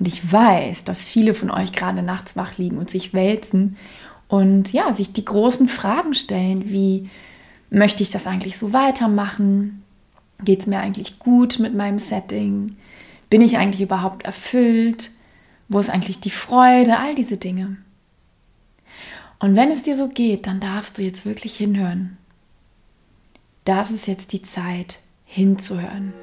Und 0.00 0.08
ich 0.08 0.32
weiß, 0.32 0.84
dass 0.84 1.04
viele 1.04 1.34
von 1.34 1.50
euch 1.50 1.72
gerade 1.72 2.02
nachts 2.02 2.34
wach 2.34 2.56
liegen 2.56 2.78
und 2.78 2.88
sich 2.88 3.12
wälzen 3.12 3.76
und 4.28 4.72
ja, 4.72 4.92
sich 4.94 5.12
die 5.12 5.24
großen 5.24 5.68
Fragen 5.68 6.14
stellen, 6.14 6.70
wie 6.70 7.10
möchte 7.68 8.02
ich 8.02 8.10
das 8.10 8.26
eigentlich 8.26 8.56
so 8.56 8.72
weitermachen? 8.72 9.82
Geht 10.42 10.60
es 10.60 10.66
mir 10.66 10.80
eigentlich 10.80 11.18
gut 11.18 11.58
mit 11.58 11.74
meinem 11.74 11.98
Setting? 11.98 12.76
Bin 13.28 13.42
ich 13.42 13.58
eigentlich 13.58 13.82
überhaupt 13.82 14.24
erfüllt? 14.24 15.10
Wo 15.68 15.78
ist 15.78 15.90
eigentlich 15.90 16.18
die 16.18 16.30
Freude? 16.30 16.98
All 16.98 17.14
diese 17.14 17.36
Dinge. 17.36 17.76
Und 19.38 19.54
wenn 19.54 19.70
es 19.70 19.82
dir 19.82 19.96
so 19.96 20.08
geht, 20.08 20.46
dann 20.46 20.60
darfst 20.60 20.96
du 20.96 21.02
jetzt 21.02 21.26
wirklich 21.26 21.56
hinhören. 21.56 22.16
Das 23.66 23.90
ist 23.90 24.06
jetzt 24.06 24.32
die 24.32 24.42
Zeit, 24.42 25.00
hinzuhören. 25.26 26.14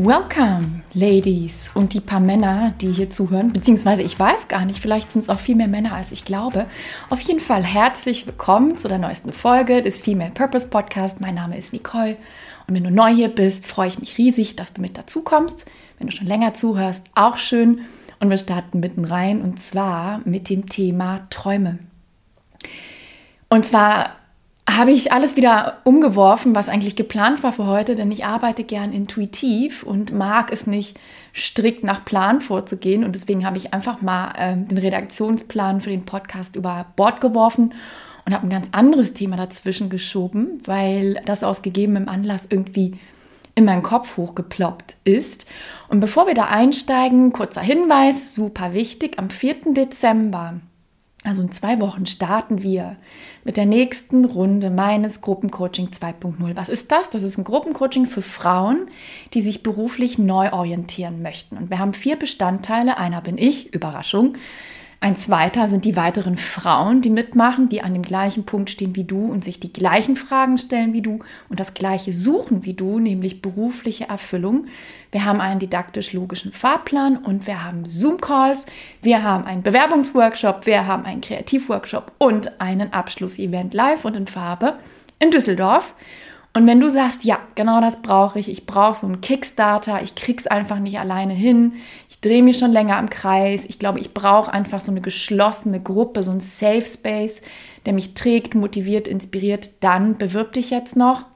Welcome, 0.00 0.82
Ladies 0.94 1.72
und 1.74 1.92
die 1.92 1.98
paar 1.98 2.20
Männer, 2.20 2.72
die 2.80 2.92
hier 2.92 3.10
zuhören, 3.10 3.52
beziehungsweise 3.52 4.02
ich 4.02 4.16
weiß 4.16 4.46
gar 4.46 4.64
nicht, 4.64 4.78
vielleicht 4.80 5.10
sind 5.10 5.22
es 5.22 5.28
auch 5.28 5.40
viel 5.40 5.56
mehr 5.56 5.66
Männer, 5.66 5.92
als 5.92 6.12
ich 6.12 6.24
glaube. 6.24 6.66
Auf 7.10 7.20
jeden 7.22 7.40
Fall 7.40 7.64
herzlich 7.64 8.24
willkommen 8.24 8.78
zu 8.78 8.86
der 8.86 9.00
neuesten 9.00 9.32
Folge 9.32 9.82
des 9.82 9.98
Female 9.98 10.30
Purpose 10.30 10.68
Podcast. 10.68 11.20
Mein 11.20 11.34
Name 11.34 11.58
ist 11.58 11.72
Nicole 11.72 12.16
und 12.68 12.76
wenn 12.76 12.84
du 12.84 12.92
neu 12.92 13.12
hier 13.12 13.28
bist, 13.28 13.66
freue 13.66 13.88
ich 13.88 13.98
mich 13.98 14.18
riesig, 14.18 14.54
dass 14.54 14.72
du 14.72 14.80
mit 14.80 14.96
dazu 14.96 15.24
kommst. 15.24 15.66
Wenn 15.98 16.06
du 16.06 16.12
schon 16.14 16.28
länger 16.28 16.54
zuhörst, 16.54 17.08
auch 17.16 17.36
schön. 17.36 17.80
Und 18.20 18.30
wir 18.30 18.38
starten 18.38 18.78
mitten 18.78 19.04
rein 19.04 19.42
und 19.42 19.60
zwar 19.60 20.20
mit 20.24 20.48
dem 20.48 20.68
Thema 20.68 21.26
Träume. 21.28 21.80
Und 23.48 23.66
zwar 23.66 24.10
habe 24.68 24.90
ich 24.90 25.12
alles 25.12 25.34
wieder 25.36 25.78
umgeworfen, 25.84 26.54
was 26.54 26.68
eigentlich 26.68 26.94
geplant 26.94 27.42
war 27.42 27.52
für 27.52 27.66
heute, 27.66 27.94
denn 27.94 28.12
ich 28.12 28.26
arbeite 28.26 28.64
gern 28.64 28.92
intuitiv 28.92 29.82
und 29.82 30.12
mag 30.12 30.52
es 30.52 30.66
nicht 30.66 30.98
strikt 31.34 31.84
nach 31.84 32.04
Plan 32.04 32.42
vorzugehen. 32.42 33.02
Und 33.02 33.14
deswegen 33.14 33.46
habe 33.46 33.56
ich 33.56 33.72
einfach 33.72 34.02
mal 34.02 34.32
äh, 34.36 34.56
den 34.56 34.76
Redaktionsplan 34.76 35.80
für 35.80 35.88
den 35.88 36.04
Podcast 36.04 36.54
über 36.54 36.84
Bord 36.96 37.22
geworfen 37.22 37.72
und 38.26 38.34
habe 38.34 38.46
ein 38.46 38.50
ganz 38.50 38.68
anderes 38.72 39.14
Thema 39.14 39.38
dazwischen 39.38 39.88
geschoben, 39.88 40.60
weil 40.66 41.22
das 41.24 41.42
aus 41.42 41.62
gegebenem 41.62 42.08
Anlass 42.08 42.46
irgendwie 42.50 42.98
in 43.54 43.64
meinen 43.64 43.82
Kopf 43.82 44.18
hochgeploppt 44.18 44.96
ist. 45.04 45.46
Und 45.88 46.00
bevor 46.00 46.26
wir 46.26 46.34
da 46.34 46.44
einsteigen, 46.44 47.32
kurzer 47.32 47.62
Hinweis, 47.62 48.34
super 48.34 48.74
wichtig, 48.74 49.18
am 49.18 49.30
4. 49.30 49.72
Dezember 49.72 50.60
also 51.24 51.42
in 51.42 51.50
zwei 51.50 51.80
Wochen 51.80 52.06
starten 52.06 52.62
wir 52.62 52.96
mit 53.44 53.56
der 53.56 53.66
nächsten 53.66 54.24
Runde 54.24 54.70
meines 54.70 55.20
Gruppencoaching 55.20 55.88
2.0. 55.88 56.56
Was 56.56 56.68
ist 56.68 56.92
das? 56.92 57.10
Das 57.10 57.22
ist 57.22 57.36
ein 57.36 57.44
Gruppencoaching 57.44 58.06
für 58.06 58.22
Frauen, 58.22 58.88
die 59.34 59.40
sich 59.40 59.62
beruflich 59.62 60.18
neu 60.18 60.52
orientieren 60.52 61.20
möchten. 61.20 61.56
Und 61.56 61.70
wir 61.70 61.80
haben 61.80 61.92
vier 61.92 62.16
Bestandteile. 62.16 62.98
Einer 62.98 63.20
bin 63.20 63.36
ich, 63.36 63.74
Überraschung. 63.74 64.34
Ein 65.00 65.14
zweiter 65.14 65.68
sind 65.68 65.84
die 65.84 65.94
weiteren 65.94 66.36
Frauen, 66.36 67.02
die 67.02 67.10
mitmachen, 67.10 67.68
die 67.68 67.82
an 67.82 67.92
dem 67.92 68.02
gleichen 68.02 68.44
Punkt 68.44 68.68
stehen 68.68 68.96
wie 68.96 69.04
du 69.04 69.26
und 69.26 69.44
sich 69.44 69.60
die 69.60 69.72
gleichen 69.72 70.16
Fragen 70.16 70.58
stellen 70.58 70.92
wie 70.92 71.02
du 71.02 71.20
und 71.48 71.60
das 71.60 71.72
gleiche 71.72 72.12
suchen 72.12 72.64
wie 72.64 72.74
du, 72.74 72.98
nämlich 72.98 73.40
berufliche 73.40 74.08
Erfüllung. 74.08 74.66
Wir 75.12 75.24
haben 75.24 75.40
einen 75.40 75.60
didaktisch-logischen 75.60 76.50
Fahrplan 76.50 77.16
und 77.16 77.46
wir 77.46 77.62
haben 77.62 77.84
Zoom-Calls, 77.84 78.66
wir 79.00 79.22
haben 79.22 79.44
einen 79.44 79.62
Bewerbungsworkshop, 79.62 80.66
wir 80.66 80.88
haben 80.88 81.04
einen 81.04 81.20
Kreativworkshop 81.20 82.10
und 82.18 82.60
einen 82.60 82.92
Abschlussevent 82.92 83.74
live 83.74 84.04
und 84.04 84.16
in 84.16 84.26
Farbe 84.26 84.78
in 85.20 85.30
Düsseldorf. 85.30 85.94
Und 86.58 86.66
wenn 86.66 86.80
du 86.80 86.90
sagst, 86.90 87.22
ja, 87.22 87.38
genau 87.54 87.80
das 87.80 88.02
brauche 88.02 88.40
ich, 88.40 88.48
ich 88.50 88.66
brauche 88.66 88.98
so 88.98 89.06
einen 89.06 89.20
Kickstarter, 89.20 90.02
ich 90.02 90.16
krieg's 90.16 90.48
einfach 90.48 90.80
nicht 90.80 90.98
alleine 90.98 91.32
hin, 91.32 91.74
ich 92.10 92.20
drehe 92.20 92.42
mich 92.42 92.58
schon 92.58 92.72
länger 92.72 92.98
im 92.98 93.08
Kreis, 93.08 93.64
ich 93.64 93.78
glaube, 93.78 94.00
ich 94.00 94.12
brauche 94.12 94.52
einfach 94.52 94.80
so 94.80 94.90
eine 94.90 95.00
geschlossene 95.00 95.80
Gruppe, 95.80 96.24
so 96.24 96.32
ein 96.32 96.40
Safe 96.40 96.84
Space, 96.84 97.42
der 97.86 97.92
mich 97.92 98.14
trägt, 98.14 98.56
motiviert, 98.56 99.06
inspiriert, 99.06 99.84
dann 99.84 100.16
bewirb 100.18 100.52
dich 100.52 100.70
jetzt 100.70 100.96
noch. 100.96 101.26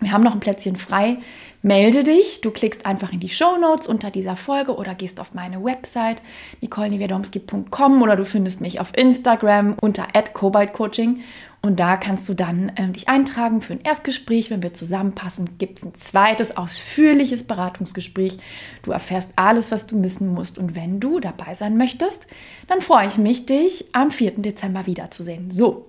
Wir 0.00 0.12
haben 0.12 0.22
noch 0.22 0.34
ein 0.34 0.40
Plätzchen 0.40 0.76
frei. 0.76 1.18
Melde 1.62 2.02
dich. 2.02 2.42
Du 2.42 2.50
klickst 2.50 2.84
einfach 2.84 3.12
in 3.12 3.20
die 3.20 3.30
Show 3.30 3.56
Notes 3.56 3.86
unter 3.86 4.10
dieser 4.10 4.36
Folge 4.36 4.76
oder 4.76 4.94
gehst 4.94 5.18
auf 5.18 5.32
meine 5.32 5.64
Website 5.64 6.20
nicoleniewiadomski.com 6.60 8.02
oder 8.02 8.14
du 8.16 8.24
findest 8.24 8.60
mich 8.60 8.78
auf 8.78 8.92
Instagram 8.94 9.74
unter 9.80 10.06
@cobaltcoaching 10.32 11.22
und 11.66 11.80
da 11.80 11.96
kannst 11.96 12.28
du 12.28 12.34
dann 12.34 12.68
äh, 12.76 12.88
dich 12.90 13.08
eintragen 13.08 13.60
für 13.60 13.72
ein 13.72 13.80
Erstgespräch. 13.80 14.50
Wenn 14.50 14.62
wir 14.62 14.72
zusammenpassen, 14.72 15.58
gibt 15.58 15.78
es 15.78 15.84
ein 15.84 15.94
zweites 15.94 16.56
ausführliches 16.56 17.42
Beratungsgespräch. 17.44 18.38
Du 18.84 18.92
erfährst 18.92 19.32
alles, 19.34 19.72
was 19.72 19.88
du 19.88 20.00
wissen 20.00 20.32
musst. 20.32 20.58
Und 20.58 20.76
wenn 20.76 21.00
du 21.00 21.18
dabei 21.18 21.54
sein 21.54 21.76
möchtest, 21.76 22.28
dann 22.68 22.80
freue 22.80 23.08
ich 23.08 23.18
mich, 23.18 23.46
dich 23.46 23.86
am 23.92 24.12
4. 24.12 24.42
Dezember 24.42 24.86
wiederzusehen. 24.86 25.50
So, 25.50 25.86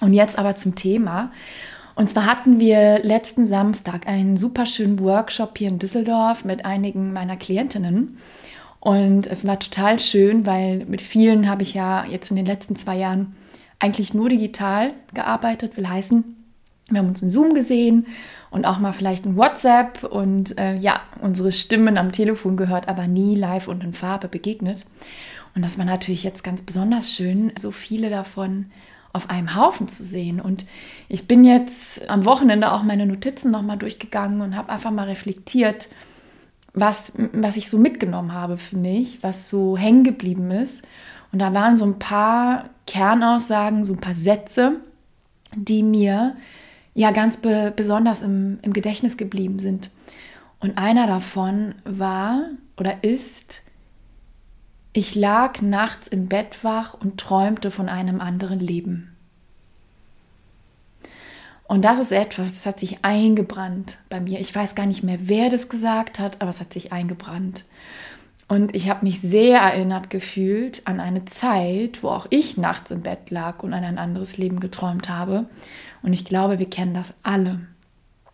und 0.00 0.12
jetzt 0.12 0.38
aber 0.38 0.56
zum 0.56 0.74
Thema. 0.74 1.32
Und 1.94 2.10
zwar 2.10 2.26
hatten 2.26 2.58
wir 2.58 3.00
letzten 3.02 3.46
Samstag 3.46 4.08
einen 4.08 4.36
super 4.36 4.66
schönen 4.66 4.98
Workshop 5.00 5.56
hier 5.58 5.68
in 5.68 5.78
Düsseldorf 5.78 6.44
mit 6.44 6.64
einigen 6.64 7.12
meiner 7.12 7.36
Klientinnen. 7.36 8.18
Und 8.80 9.26
es 9.26 9.46
war 9.46 9.58
total 9.58 9.98
schön, 9.98 10.44
weil 10.44 10.84
mit 10.86 11.00
vielen 11.00 11.48
habe 11.48 11.62
ich 11.62 11.74
ja 11.74 12.04
jetzt 12.04 12.30
in 12.30 12.36
den 12.36 12.46
letzten 12.46 12.76
zwei 12.76 12.96
Jahren 12.96 13.34
eigentlich 13.78 14.12
nur 14.12 14.28
digital 14.28 14.92
gearbeitet, 15.14 15.76
will 15.76 15.88
heißen, 15.88 16.36
wir 16.90 16.98
haben 16.98 17.08
uns 17.08 17.22
in 17.22 17.30
Zoom 17.30 17.54
gesehen 17.54 18.06
und 18.50 18.66
auch 18.66 18.78
mal 18.78 18.92
vielleicht 18.92 19.24
in 19.24 19.36
WhatsApp 19.36 20.04
und 20.04 20.58
äh, 20.58 20.76
ja, 20.76 21.00
unsere 21.22 21.50
Stimmen 21.50 21.96
am 21.96 22.12
Telefon 22.12 22.56
gehört, 22.56 22.88
aber 22.88 23.06
nie 23.06 23.34
live 23.36 23.68
und 23.68 23.82
in 23.82 23.94
Farbe 23.94 24.28
begegnet. 24.28 24.84
Und 25.54 25.64
das 25.64 25.78
war 25.78 25.84
natürlich 25.86 26.24
jetzt 26.24 26.44
ganz 26.44 26.60
besonders 26.60 27.10
schön, 27.10 27.52
so 27.58 27.70
viele 27.70 28.10
davon 28.10 28.66
auf 29.14 29.30
einem 29.30 29.54
Haufen 29.54 29.88
zu 29.88 30.02
sehen. 30.02 30.40
Und 30.40 30.66
ich 31.08 31.26
bin 31.26 31.44
jetzt 31.44 32.10
am 32.10 32.26
Wochenende 32.26 32.72
auch 32.72 32.82
meine 32.82 33.06
Notizen 33.06 33.50
nochmal 33.50 33.78
durchgegangen 33.78 34.42
und 34.42 34.56
habe 34.56 34.70
einfach 34.70 34.90
mal 34.90 35.08
reflektiert, 35.08 35.88
was, 36.74 37.12
was 37.32 37.56
ich 37.56 37.70
so 37.70 37.78
mitgenommen 37.78 38.34
habe 38.34 38.58
für 38.58 38.76
mich, 38.76 39.22
was 39.22 39.48
so 39.48 39.78
hängen 39.78 40.02
geblieben 40.02 40.50
ist. 40.50 40.84
Und 41.32 41.38
da 41.38 41.54
waren 41.54 41.76
so 41.76 41.84
ein 41.84 42.00
paar 42.00 42.70
Kernaussagen, 42.86 43.84
so 43.84 43.94
ein 43.94 44.00
paar 44.00 44.16
Sätze, 44.16 44.80
die 45.54 45.84
mir 45.84 46.36
ja 46.94 47.12
ganz 47.12 47.36
be 47.36 47.72
besonders 47.74 48.22
im, 48.22 48.58
im 48.62 48.72
Gedächtnis 48.72 49.16
geblieben 49.16 49.60
sind. 49.60 49.90
Und 50.58 50.76
einer 50.76 51.06
davon 51.06 51.76
war 51.84 52.46
oder 52.76 53.04
ist, 53.04 53.62
ich 54.94 55.16
lag 55.16 55.60
nachts 55.60 56.06
im 56.06 56.28
Bett 56.28 56.62
wach 56.62 56.94
und 56.94 57.18
träumte 57.18 57.70
von 57.72 57.88
einem 57.88 58.20
anderen 58.20 58.60
Leben. 58.60 59.14
Und 61.66 61.84
das 61.84 61.98
ist 61.98 62.12
etwas, 62.12 62.52
das 62.52 62.66
hat 62.66 62.78
sich 62.78 63.04
eingebrannt 63.04 63.98
bei 64.08 64.20
mir. 64.20 64.38
Ich 64.38 64.54
weiß 64.54 64.76
gar 64.76 64.86
nicht 64.86 65.02
mehr, 65.02 65.18
wer 65.22 65.50
das 65.50 65.68
gesagt 65.68 66.20
hat, 66.20 66.40
aber 66.40 66.50
es 66.50 66.60
hat 66.60 66.72
sich 66.72 66.92
eingebrannt. 66.92 67.64
Und 68.46 68.76
ich 68.76 68.88
habe 68.88 69.04
mich 69.04 69.20
sehr 69.20 69.58
erinnert 69.58 70.10
gefühlt 70.10 70.86
an 70.86 71.00
eine 71.00 71.24
Zeit, 71.24 72.02
wo 72.02 72.10
auch 72.10 72.26
ich 72.30 72.56
nachts 72.56 72.92
im 72.92 73.00
Bett 73.00 73.30
lag 73.30 73.64
und 73.64 73.72
an 73.72 73.82
ein 73.82 73.98
anderes 73.98 74.36
Leben 74.36 74.60
geträumt 74.60 75.08
habe. 75.08 75.46
Und 76.02 76.12
ich 76.12 76.24
glaube, 76.24 76.60
wir 76.60 76.70
kennen 76.70 76.94
das 76.94 77.14
alle. 77.24 77.60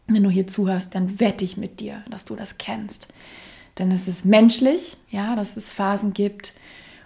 Wenn 0.09 0.25
du 0.25 0.29
hier 0.29 0.47
zuhörst, 0.47 0.95
dann 0.95 1.21
wette 1.21 1.45
ich 1.45 1.57
mit 1.57 1.81
dir, 1.81 2.03
dass 2.11 2.27
du 2.27 2.37
das 2.37 2.59
kennst. 2.59 3.09
Denn 3.79 3.91
es 3.91 4.09
ist 4.09 4.25
menschlich, 4.25 4.97
ja, 5.11 5.37
dass 5.37 5.57
es 5.57 5.71
Phasen 5.71 6.13
gibt, 6.13 6.55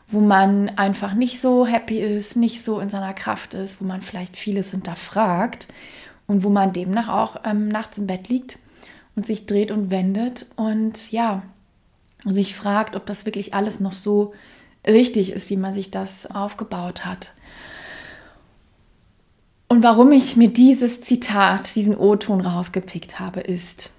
wo 0.08 0.20
man 0.20 0.70
einfach 0.70 1.14
nicht 1.14 1.41
so 1.41 1.66
happy 1.66 2.00
ist, 2.00 2.36
nicht 2.36 2.62
so 2.62 2.80
in 2.80 2.91
seiner 2.91 3.14
Kraft 3.14 3.54
ist, 3.54 3.80
wo 3.80 3.84
man 3.84 4.02
vielleicht 4.02 4.36
vieles 4.36 4.70
hinterfragt 4.70 5.66
und 6.26 6.42
wo 6.42 6.48
man 6.48 6.72
demnach 6.72 7.08
auch 7.08 7.41
ähm, 7.44 7.69
nachts 7.69 7.98
im 7.98 8.06
Bett 8.06 8.28
liegt 8.28 8.58
und 9.16 9.26
sich 9.26 9.47
dreht 9.47 9.70
und 9.70 9.91
wendet 9.91 10.46
und 10.56 11.11
ja, 11.12 11.43
sich 12.25 12.55
fragt, 12.55 12.96
ob 12.96 13.06
das 13.06 13.26
wirklich 13.26 13.55
alles 13.55 13.81
noch 13.81 13.93
so 13.93 14.34
richtig 14.87 15.32
ist, 15.32 15.50
wie 15.50 15.56
man 15.56 15.75
sich 15.75 15.90
das 15.90 16.26
aufgebaut 16.26 17.05
hat. 17.05 17.32
Und 19.69 19.82
warum 19.82 20.12
ich 20.12 20.37
mir 20.37 20.49
dieses 20.49 21.00
Zitat, 21.00 21.75
diesen 21.75 21.96
O-Ton 21.96 22.40
rausgepickt 22.40 23.19
habe, 23.19 23.40
ist, 23.40 23.93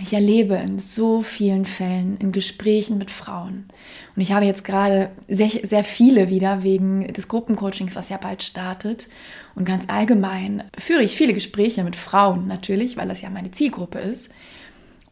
ich 0.00 0.12
erlebe 0.12 0.54
in 0.56 0.78
so 0.78 1.22
vielen 1.22 1.64
Fällen 1.64 2.16
in 2.18 2.32
Gesprächen 2.32 2.98
mit 2.98 3.10
Frauen. 3.10 3.68
Und 4.14 4.22
ich 4.22 4.32
habe 4.32 4.44
jetzt 4.46 4.64
gerade 4.64 5.10
sehr, 5.28 5.50
sehr 5.62 5.84
viele 5.84 6.28
wieder 6.30 6.62
wegen 6.62 7.12
des 7.12 7.28
Gruppencoachings, 7.28 7.96
was 7.96 8.08
ja 8.08 8.16
bald 8.16 8.42
startet. 8.42 9.08
Und 9.54 9.64
ganz 9.64 9.84
allgemein 9.88 10.64
führe 10.78 11.02
ich 11.02 11.16
viele 11.16 11.34
Gespräche 11.34 11.84
mit 11.84 11.96
Frauen 11.96 12.46
natürlich, 12.46 12.96
weil 12.96 13.08
das 13.08 13.22
ja 13.22 13.30
meine 13.30 13.50
Zielgruppe 13.50 13.98
ist. 13.98 14.30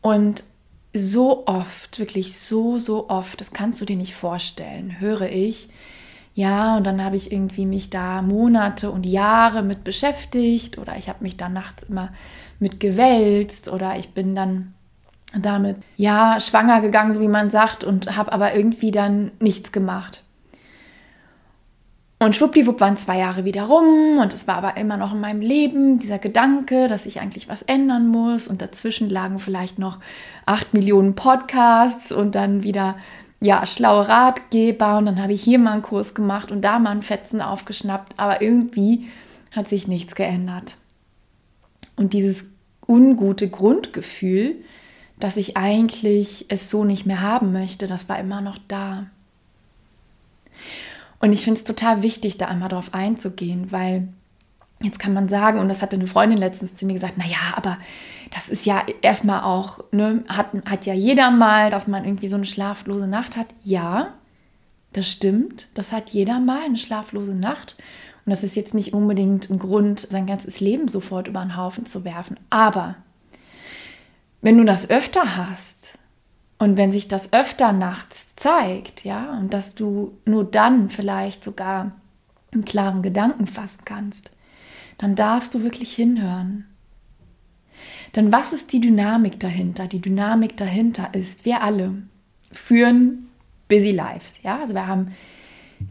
Und 0.00 0.44
so 0.92 1.46
oft, 1.46 1.98
wirklich 1.98 2.36
so, 2.38 2.78
so 2.78 3.08
oft, 3.08 3.40
das 3.40 3.52
kannst 3.52 3.80
du 3.80 3.84
dir 3.84 3.96
nicht 3.96 4.14
vorstellen, 4.14 5.00
höre 5.00 5.28
ich, 5.30 5.68
Ja, 6.36 6.76
und 6.76 6.84
dann 6.84 7.02
habe 7.04 7.16
ich 7.16 7.30
irgendwie 7.30 7.64
mich 7.64 7.90
da 7.90 8.20
Monate 8.20 8.90
und 8.90 9.06
Jahre 9.06 9.62
mit 9.62 9.84
beschäftigt 9.84 10.78
oder 10.78 10.96
ich 10.98 11.08
habe 11.08 11.22
mich 11.22 11.36
dann 11.36 11.52
nachts 11.52 11.84
immer 11.84 12.12
mit 12.58 12.80
gewälzt 12.80 13.68
oder 13.68 13.96
ich 13.96 14.10
bin 14.10 14.34
dann 14.34 14.74
damit 15.36 15.76
ja 15.96 16.38
schwanger 16.40 16.80
gegangen, 16.80 17.12
so 17.12 17.20
wie 17.20 17.28
man 17.28 17.50
sagt, 17.50 17.84
und 17.84 18.16
habe 18.16 18.32
aber 18.32 18.54
irgendwie 18.54 18.90
dann 18.90 19.32
nichts 19.40 19.72
gemacht. 19.72 20.22
Und 22.20 22.36
schwuppdiwupp 22.36 22.80
waren 22.80 22.96
zwei 22.96 23.18
Jahre 23.18 23.44
wieder 23.44 23.64
rum 23.64 24.18
und 24.18 24.32
es 24.32 24.46
war 24.46 24.56
aber 24.56 24.76
immer 24.76 24.96
noch 24.96 25.12
in 25.12 25.20
meinem 25.20 25.40
Leben 25.40 25.98
dieser 25.98 26.18
Gedanke, 26.18 26.88
dass 26.88 27.06
ich 27.06 27.20
eigentlich 27.20 27.48
was 27.48 27.62
ändern 27.62 28.06
muss 28.06 28.48
und 28.48 28.62
dazwischen 28.62 29.10
lagen 29.10 29.40
vielleicht 29.40 29.78
noch 29.78 29.98
acht 30.46 30.72
Millionen 30.72 31.16
Podcasts 31.16 32.12
und 32.12 32.34
dann 32.34 32.62
wieder 32.62 32.96
ja 33.40 33.66
schlaue 33.66 34.08
Ratgeber 34.08 34.96
und 34.96 35.06
dann 35.06 35.20
habe 35.20 35.34
ich 35.34 35.42
hier 35.42 35.58
mal 35.58 35.72
einen 35.72 35.82
Kurs 35.82 36.14
gemacht 36.14 36.50
und 36.50 36.62
da 36.62 36.78
mal 36.78 36.92
einen 36.92 37.02
Fetzen 37.02 37.42
aufgeschnappt, 37.42 38.14
aber 38.16 38.40
irgendwie 38.40 39.08
hat 39.54 39.68
sich 39.68 39.86
nichts 39.86 40.14
geändert. 40.14 40.76
Und 41.96 42.12
dieses 42.12 42.46
ungute 42.86 43.48
Grundgefühl, 43.48 44.56
dass 45.18 45.36
ich 45.36 45.56
eigentlich 45.56 46.46
es 46.48 46.70
so 46.70 46.84
nicht 46.84 47.06
mehr 47.06 47.20
haben 47.20 47.52
möchte, 47.52 47.86
das 47.86 48.08
war 48.08 48.18
immer 48.18 48.40
noch 48.40 48.58
da. 48.68 49.06
Und 51.20 51.32
ich 51.32 51.44
finde 51.44 51.58
es 51.58 51.64
total 51.64 52.02
wichtig, 52.02 52.36
da 52.36 52.48
einmal 52.48 52.68
drauf 52.68 52.92
einzugehen, 52.92 53.72
weil 53.72 54.08
jetzt 54.82 54.98
kann 54.98 55.14
man 55.14 55.28
sagen, 55.28 55.58
und 55.58 55.68
das 55.68 55.82
hatte 55.82 55.96
eine 55.96 56.06
Freundin 56.06 56.38
letztens 56.38 56.76
zu 56.76 56.84
mir 56.84 56.92
gesagt, 56.92 57.16
naja, 57.16 57.54
aber 57.54 57.78
das 58.32 58.48
ist 58.48 58.66
ja 58.66 58.84
erstmal 59.00 59.42
auch, 59.42 59.84
ne, 59.92 60.24
hat, 60.28 60.48
hat 60.66 60.86
ja 60.86 60.94
jeder 60.94 61.30
mal, 61.30 61.70
dass 61.70 61.86
man 61.86 62.04
irgendwie 62.04 62.28
so 62.28 62.36
eine 62.36 62.44
schlaflose 62.44 63.06
Nacht 63.06 63.36
hat. 63.36 63.46
Ja, 63.62 64.14
das 64.92 65.08
stimmt, 65.08 65.68
das 65.74 65.92
hat 65.92 66.10
jeder 66.10 66.40
mal 66.40 66.64
eine 66.64 66.76
schlaflose 66.76 67.34
Nacht. 67.34 67.76
Und 68.24 68.30
das 68.30 68.42
ist 68.42 68.56
jetzt 68.56 68.74
nicht 68.74 68.94
unbedingt 68.94 69.50
ein 69.50 69.58
Grund, 69.58 70.06
sein 70.10 70.26
ganzes 70.26 70.60
Leben 70.60 70.88
sofort 70.88 71.28
über 71.28 71.42
den 71.42 71.56
Haufen 71.56 71.84
zu 71.84 72.04
werfen. 72.04 72.38
Aber 72.48 72.96
wenn 74.40 74.56
du 74.56 74.64
das 74.64 74.88
öfter 74.88 75.36
hast 75.36 75.98
und 76.58 76.76
wenn 76.76 76.90
sich 76.90 77.08
das 77.08 77.32
öfter 77.32 77.72
nachts 77.72 78.34
zeigt, 78.34 79.04
ja, 79.04 79.36
und 79.38 79.52
dass 79.52 79.74
du 79.74 80.16
nur 80.24 80.44
dann 80.44 80.88
vielleicht 80.88 81.44
sogar 81.44 81.92
einen 82.52 82.64
klaren 82.64 83.02
Gedanken 83.02 83.46
fassen 83.46 83.82
kannst, 83.84 84.32
dann 84.98 85.16
darfst 85.16 85.54
du 85.54 85.62
wirklich 85.62 85.94
hinhören. 85.94 86.66
Denn 88.16 88.32
was 88.32 88.52
ist 88.52 88.72
die 88.72 88.80
Dynamik 88.80 89.40
dahinter? 89.40 89.86
Die 89.86 90.00
Dynamik 90.00 90.56
dahinter 90.56 91.12
ist, 91.12 91.44
wir 91.44 91.62
alle 91.62 91.94
führen 92.52 93.28
busy 93.68 93.90
lives, 93.90 94.42
ja, 94.42 94.60
also 94.60 94.74
wir 94.74 94.86
haben 94.86 95.12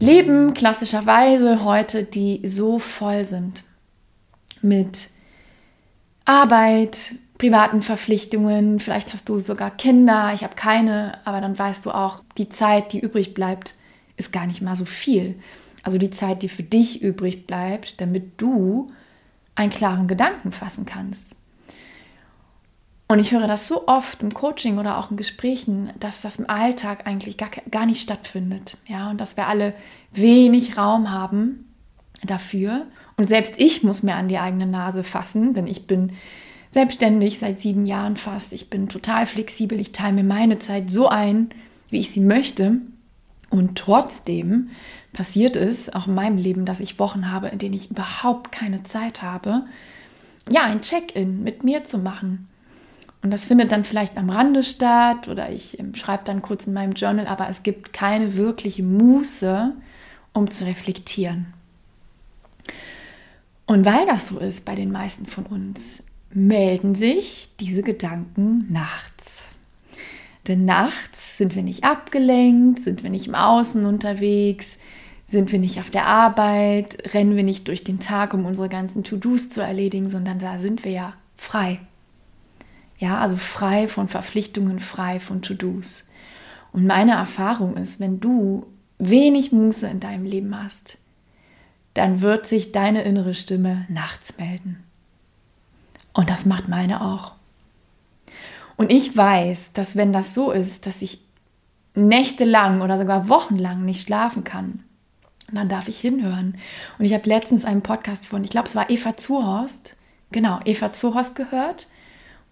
Leben 0.00 0.54
klassischerweise 0.54 1.64
heute, 1.64 2.04
die 2.04 2.40
so 2.44 2.78
voll 2.78 3.24
sind 3.24 3.64
mit 4.60 5.10
Arbeit, 6.24 7.16
privaten 7.38 7.82
Verpflichtungen, 7.82 8.80
vielleicht 8.80 9.12
hast 9.12 9.28
du 9.28 9.38
sogar 9.38 9.70
Kinder, 9.70 10.32
ich 10.34 10.42
habe 10.42 10.54
keine, 10.54 11.18
aber 11.24 11.40
dann 11.40 11.58
weißt 11.58 11.84
du 11.84 11.90
auch, 11.90 12.22
die 12.38 12.48
Zeit, 12.48 12.92
die 12.92 13.00
übrig 13.00 13.34
bleibt, 13.34 13.74
ist 14.16 14.32
gar 14.32 14.46
nicht 14.46 14.62
mal 14.62 14.76
so 14.76 14.84
viel. 14.84 15.36
Also 15.82 15.98
die 15.98 16.10
Zeit, 16.10 16.42
die 16.42 16.48
für 16.48 16.62
dich 16.62 17.02
übrig 17.02 17.46
bleibt, 17.46 18.00
damit 18.00 18.40
du 18.40 18.90
einen 19.54 19.70
klaren 19.70 20.08
Gedanken 20.08 20.52
fassen 20.52 20.86
kannst. 20.86 21.36
Und 23.06 23.18
ich 23.18 23.32
höre 23.32 23.46
das 23.46 23.68
so 23.68 23.86
oft 23.86 24.22
im 24.22 24.32
Coaching 24.32 24.78
oder 24.78 24.98
auch 24.98 25.10
in 25.10 25.16
Gesprächen, 25.16 25.92
dass 26.00 26.22
das 26.22 26.38
im 26.38 26.48
Alltag 26.48 27.06
eigentlich 27.06 27.36
gar, 27.36 27.50
gar 27.70 27.84
nicht 27.84 28.00
stattfindet. 28.00 28.78
Ja, 28.86 29.10
und 29.10 29.20
dass 29.20 29.36
wir 29.36 29.46
alle 29.46 29.74
wenig 30.12 30.78
Raum 30.78 31.10
haben 31.10 31.66
dafür. 32.24 32.86
Und 33.16 33.26
selbst 33.26 33.54
ich 33.58 33.82
muss 33.82 34.02
mir 34.02 34.14
an 34.14 34.28
die 34.28 34.38
eigene 34.38 34.66
Nase 34.66 35.02
fassen, 35.04 35.52
denn 35.52 35.66
ich 35.66 35.86
bin 35.86 36.12
selbstständig 36.70 37.38
seit 37.38 37.58
sieben 37.58 37.84
Jahren 37.84 38.16
fast. 38.16 38.52
Ich 38.52 38.70
bin 38.70 38.88
total 38.88 39.26
flexibel. 39.26 39.78
Ich 39.78 39.92
teile 39.92 40.14
mir 40.14 40.24
meine 40.24 40.58
Zeit 40.58 40.90
so 40.90 41.08
ein, 41.08 41.50
wie 41.90 42.00
ich 42.00 42.10
sie 42.10 42.20
möchte. 42.20 42.78
Und 43.50 43.78
trotzdem 43.78 44.70
passiert 45.12 45.56
es 45.56 45.94
auch 45.94 46.08
in 46.08 46.14
meinem 46.14 46.38
Leben, 46.38 46.64
dass 46.64 46.80
ich 46.80 46.98
Wochen 46.98 47.30
habe, 47.30 47.48
in 47.48 47.58
denen 47.58 47.74
ich 47.74 47.90
überhaupt 47.90 48.50
keine 48.50 48.82
Zeit 48.82 49.22
habe, 49.22 49.66
ja, 50.50 50.62
ein 50.64 50.80
Check-in 50.80 51.44
mit 51.44 51.64
mir 51.64 51.84
zu 51.84 51.98
machen. 51.98 52.48
Und 53.24 53.30
das 53.30 53.46
findet 53.46 53.72
dann 53.72 53.84
vielleicht 53.84 54.18
am 54.18 54.28
Rande 54.28 54.62
statt 54.62 55.28
oder 55.28 55.50
ich 55.50 55.80
ähm, 55.80 55.94
schreibe 55.94 56.24
dann 56.24 56.42
kurz 56.42 56.66
in 56.66 56.74
meinem 56.74 56.92
Journal, 56.92 57.26
aber 57.26 57.48
es 57.48 57.62
gibt 57.62 57.94
keine 57.94 58.36
wirkliche 58.36 58.82
Muße, 58.82 59.72
um 60.34 60.50
zu 60.50 60.66
reflektieren. 60.66 61.46
Und 63.64 63.86
weil 63.86 64.04
das 64.04 64.28
so 64.28 64.38
ist 64.38 64.66
bei 64.66 64.74
den 64.74 64.92
meisten 64.92 65.24
von 65.24 65.46
uns, 65.46 66.02
melden 66.34 66.94
sich 66.94 67.48
diese 67.60 67.82
Gedanken 67.82 68.70
nachts. 68.70 69.46
Denn 70.46 70.66
nachts 70.66 71.38
sind 71.38 71.56
wir 71.56 71.62
nicht 71.62 71.82
abgelenkt, 71.82 72.80
sind 72.80 73.04
wir 73.04 73.08
nicht 73.08 73.26
im 73.26 73.34
Außen 73.34 73.86
unterwegs, 73.86 74.76
sind 75.24 75.50
wir 75.50 75.58
nicht 75.58 75.80
auf 75.80 75.88
der 75.88 76.04
Arbeit, 76.04 77.14
rennen 77.14 77.36
wir 77.36 77.42
nicht 77.42 77.68
durch 77.68 77.84
den 77.84 78.00
Tag, 78.00 78.34
um 78.34 78.44
unsere 78.44 78.68
ganzen 78.68 79.02
To-Dos 79.02 79.48
zu 79.48 79.62
erledigen, 79.62 80.10
sondern 80.10 80.38
da 80.38 80.58
sind 80.58 80.84
wir 80.84 80.92
ja 80.92 81.14
frei. 81.38 81.80
Ja, 82.98 83.18
also 83.18 83.36
frei 83.36 83.88
von 83.88 84.08
Verpflichtungen, 84.08 84.80
frei 84.80 85.20
von 85.20 85.42
To-Dos. 85.42 86.10
Und 86.72 86.86
meine 86.86 87.12
Erfahrung 87.12 87.76
ist, 87.76 88.00
wenn 88.00 88.20
du 88.20 88.66
wenig 88.98 89.52
Muße 89.52 89.86
in 89.88 90.00
deinem 90.00 90.24
Leben 90.24 90.60
hast, 90.62 90.98
dann 91.94 92.20
wird 92.20 92.46
sich 92.46 92.72
deine 92.72 93.02
innere 93.02 93.34
Stimme 93.34 93.86
nachts 93.88 94.36
melden. 94.38 94.82
Und 96.12 96.30
das 96.30 96.46
macht 96.46 96.68
meine 96.68 97.02
auch. 97.02 97.32
Und 98.76 98.90
ich 98.90 99.16
weiß, 99.16 99.72
dass 99.72 99.94
wenn 99.96 100.12
das 100.12 100.34
so 100.34 100.50
ist, 100.50 100.86
dass 100.86 101.02
ich 101.02 101.20
nächtelang 101.94 102.80
oder 102.80 102.98
sogar 102.98 103.28
wochenlang 103.28 103.84
nicht 103.84 104.06
schlafen 104.06 104.42
kann, 104.42 104.82
dann 105.52 105.68
darf 105.68 105.88
ich 105.88 106.00
hinhören. 106.00 106.56
Und 106.98 107.04
ich 107.04 107.14
habe 107.14 107.28
letztens 107.28 107.64
einen 107.64 107.82
Podcast 107.82 108.26
von, 108.26 108.42
ich 108.42 108.50
glaube, 108.50 108.68
es 108.68 108.74
war 108.74 108.90
Eva 108.90 109.16
Zuhorst, 109.16 109.96
genau, 110.32 110.60
Eva 110.64 110.92
Zuhorst 110.92 111.36
gehört, 111.36 111.86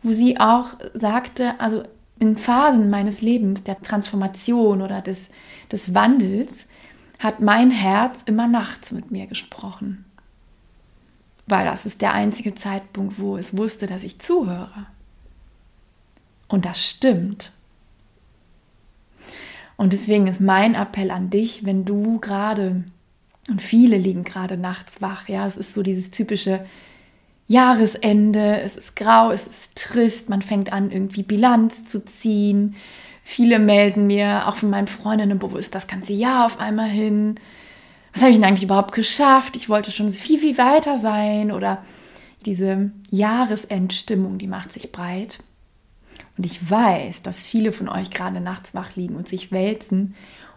wo 0.03 0.13
sie 0.13 0.39
auch 0.39 0.69
sagte, 0.95 1.61
also 1.61 1.85
in 2.19 2.37
Phasen 2.37 2.91
meines 2.91 3.21
Lebens, 3.23 3.65
der 3.65 3.81
Transformation 3.81 4.83
oder 4.83 5.01
des, 5.01 5.31
des 5.71 5.95
Wandels, 5.95 6.69
hat 7.19 7.41
mein 7.41 7.71
Herz 7.71 8.23
immer 8.23 8.49
nachts 8.49 8.93
mit 8.93 9.11
mir 9.11 9.27
gesprochen 9.27 10.05
weil 11.47 11.67
das 11.67 11.87
ist 11.87 12.01
der 12.01 12.13
einzige 12.13 12.55
Zeitpunkt, 12.55 13.19
wo 13.19 13.37
es 13.37 13.57
wusste, 13.57 13.87
dass 13.87 14.03
ich 14.03 14.19
zuhöre. 14.19 14.87
Und 16.49 16.65
das 16.65 16.85
stimmt. 16.85 17.53
Und 19.77 19.93
deswegen 19.93 20.29
ist 20.29 20.41
mein 20.41 20.75
Appell 20.75 21.11
an 21.11 21.31
dich, 21.31 21.65
wenn 21.65 21.85
du 21.85 22.21
gerade, 22.21 22.85
und 23.49 23.61
viele 23.61 23.99
liegen 23.99 24.23
gerade 24.23 24.57
nachts 24.57 25.03
wach, 25.03 25.29
ja, 25.29 25.47
es 25.47 25.57
ist 25.57 25.75
so 25.75 25.83
dieses 25.83 26.11
typische 26.11 26.65
Jahresende, 27.49 28.61
es 28.61 28.77
ist 28.77 28.97
grau, 28.97 29.31
es 29.31 29.47
ist 29.47 29.77
trist, 29.77 30.29
man 30.29 30.43
fängt 30.43 30.73
an, 30.73 30.91
irgendwie 30.91 31.23
Bilanz 31.23 31.85
zu 31.85 32.05
ziehen. 32.05 32.77
Viele 33.23 33.59
melden 33.59 34.07
mir, 34.07 34.49
auch 34.49 34.57
von 34.57 34.71
meinen 34.71 34.87
Freundinnen, 34.87 35.41
wo 35.41 35.57
ist 35.57 35.75
das 35.75 35.87
ganze 35.87 36.13
Jahr 36.13 36.47
auf 36.47 36.59
einmal 36.59 36.89
hin? 36.89 37.37
was 38.13 38.23
habe 38.23 38.31
ich 38.31 38.37
denn 38.37 38.45
eigentlich 38.45 38.65
überhaupt 38.65 38.95
geschafft? 38.95 39.57
Ich 39.57 39.69
wollte 39.69 39.91
schon 39.91 40.11
viel, 40.11 40.39
viel 40.39 40.59
weiter 40.59 40.99
sein 40.99 41.51
oder 41.51 41.83
diese 42.45 42.91
Jahresendstimmung, 43.11 44.39
die 44.39 44.49
macht 44.49 44.73
sich 44.73 44.93
breit. 44.93 45.39
Und 46.37 46.45
ich 46.45 46.71
weiß, 46.71 47.23
dass 47.23 47.43
viele 47.43 47.73
von 47.73 47.89
euch 47.89 48.11
gerade 48.11 48.41
nachts 48.41 48.75
wach 48.75 48.97
liegen 48.97 49.17
und 49.17 49.29
sich 49.29 49.53
wälzen 49.53 50.15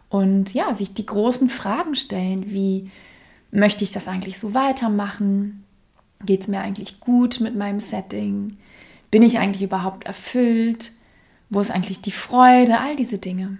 und 0.09 0.53
ja, 0.53 0.73
sich 0.73 0.93
die 0.93 1.05
großen 1.05 1.49
Fragen 1.49 1.95
stellen, 1.95 2.51
wie 2.51 2.91
möchte 3.51 3.83
ich 3.83 3.91
das 3.91 4.07
eigentlich 4.07 4.39
so 4.39 4.53
weitermachen? 4.53 5.64
Geht 6.25 6.41
es 6.41 6.47
mir 6.47 6.61
eigentlich 6.61 6.99
gut 6.99 7.39
mit 7.39 7.55
meinem 7.55 7.79
Setting? 7.79 8.57
Bin 9.11 9.21
ich 9.21 9.39
eigentlich 9.39 9.63
überhaupt 9.63 10.05
erfüllt? 10.05 10.91
Wo 11.49 11.59
ist 11.59 11.71
eigentlich 11.71 12.01
die 12.01 12.11
Freude? 12.11 12.79
All 12.79 12.95
diese 12.95 13.17
Dinge. 13.17 13.59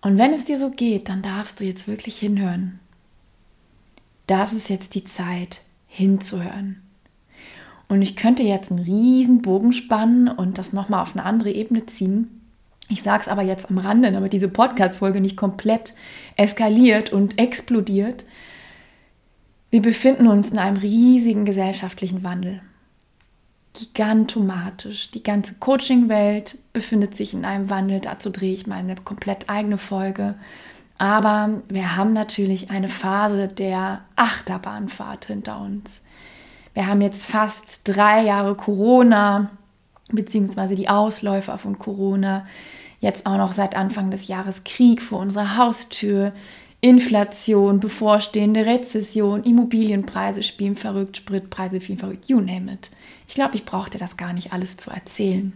Und 0.00 0.18
wenn 0.18 0.32
es 0.32 0.44
dir 0.44 0.58
so 0.58 0.70
geht, 0.70 1.08
dann 1.08 1.22
darfst 1.22 1.60
du 1.60 1.64
jetzt 1.64 1.88
wirklich 1.88 2.18
hinhören. 2.18 2.80
Das 4.26 4.52
ist 4.52 4.68
jetzt 4.68 4.94
die 4.94 5.04
Zeit, 5.04 5.62
hinzuhören. 5.86 6.82
Und 7.88 8.02
ich 8.02 8.16
könnte 8.16 8.42
jetzt 8.42 8.70
einen 8.70 8.84
riesen 8.84 9.42
Bogen 9.42 9.72
spannen 9.72 10.28
und 10.28 10.58
das 10.58 10.72
nochmal 10.72 11.02
auf 11.02 11.14
eine 11.14 11.24
andere 11.24 11.52
Ebene 11.52 11.86
ziehen. 11.86 12.42
Ich 12.88 13.02
sage 13.02 13.22
es 13.22 13.28
aber 13.28 13.42
jetzt 13.42 13.70
am 13.70 13.78
Rande, 13.78 14.12
damit 14.12 14.32
diese 14.32 14.48
Podcast-Folge 14.48 15.20
nicht 15.20 15.36
komplett 15.36 15.94
eskaliert 16.36 17.12
und 17.12 17.38
explodiert. 17.38 18.24
Wir 19.76 19.82
befinden 19.82 20.26
uns 20.26 20.48
in 20.48 20.58
einem 20.58 20.78
riesigen 20.78 21.44
gesellschaftlichen 21.44 22.24
Wandel 22.24 22.62
gigantomatisch. 23.74 25.10
Die 25.10 25.22
ganze 25.22 25.56
Coaching-Welt 25.56 26.56
befindet 26.72 27.14
sich 27.14 27.34
in 27.34 27.44
einem 27.44 27.68
Wandel. 27.68 28.00
Dazu 28.00 28.30
drehe 28.30 28.54
ich 28.54 28.66
mal 28.66 28.76
eine 28.76 28.94
komplett 28.94 29.50
eigene 29.50 29.76
Folge. 29.76 30.36
Aber 30.96 31.60
wir 31.68 31.94
haben 31.94 32.14
natürlich 32.14 32.70
eine 32.70 32.88
Phase 32.88 33.48
der 33.48 34.00
Achterbahnfahrt 34.16 35.26
hinter 35.26 35.60
uns. 35.60 36.06
Wir 36.72 36.86
haben 36.86 37.02
jetzt 37.02 37.26
fast 37.26 37.82
drei 37.84 38.22
Jahre 38.22 38.54
Corona, 38.54 39.50
beziehungsweise 40.10 40.74
die 40.74 40.88
Ausläufer 40.88 41.58
von 41.58 41.78
Corona. 41.78 42.46
Jetzt 43.00 43.26
auch 43.26 43.36
noch 43.36 43.52
seit 43.52 43.76
Anfang 43.76 44.10
des 44.10 44.26
Jahres 44.26 44.64
Krieg 44.64 45.02
vor 45.02 45.18
unserer 45.18 45.58
Haustür. 45.58 46.32
Inflation, 46.86 47.80
bevorstehende 47.80 48.64
Rezession, 48.64 49.42
Immobilienpreise 49.42 50.44
spielen 50.44 50.76
verrückt, 50.76 51.16
Spritpreise 51.16 51.80
spielen 51.80 51.98
verrückt, 51.98 52.28
you 52.28 52.38
name 52.38 52.72
it. 52.72 52.90
Ich 53.26 53.34
glaube, 53.34 53.56
ich 53.56 53.64
brauchte 53.64 53.98
das 53.98 54.16
gar 54.16 54.32
nicht 54.32 54.52
alles 54.52 54.76
zu 54.76 54.90
erzählen. 54.90 55.52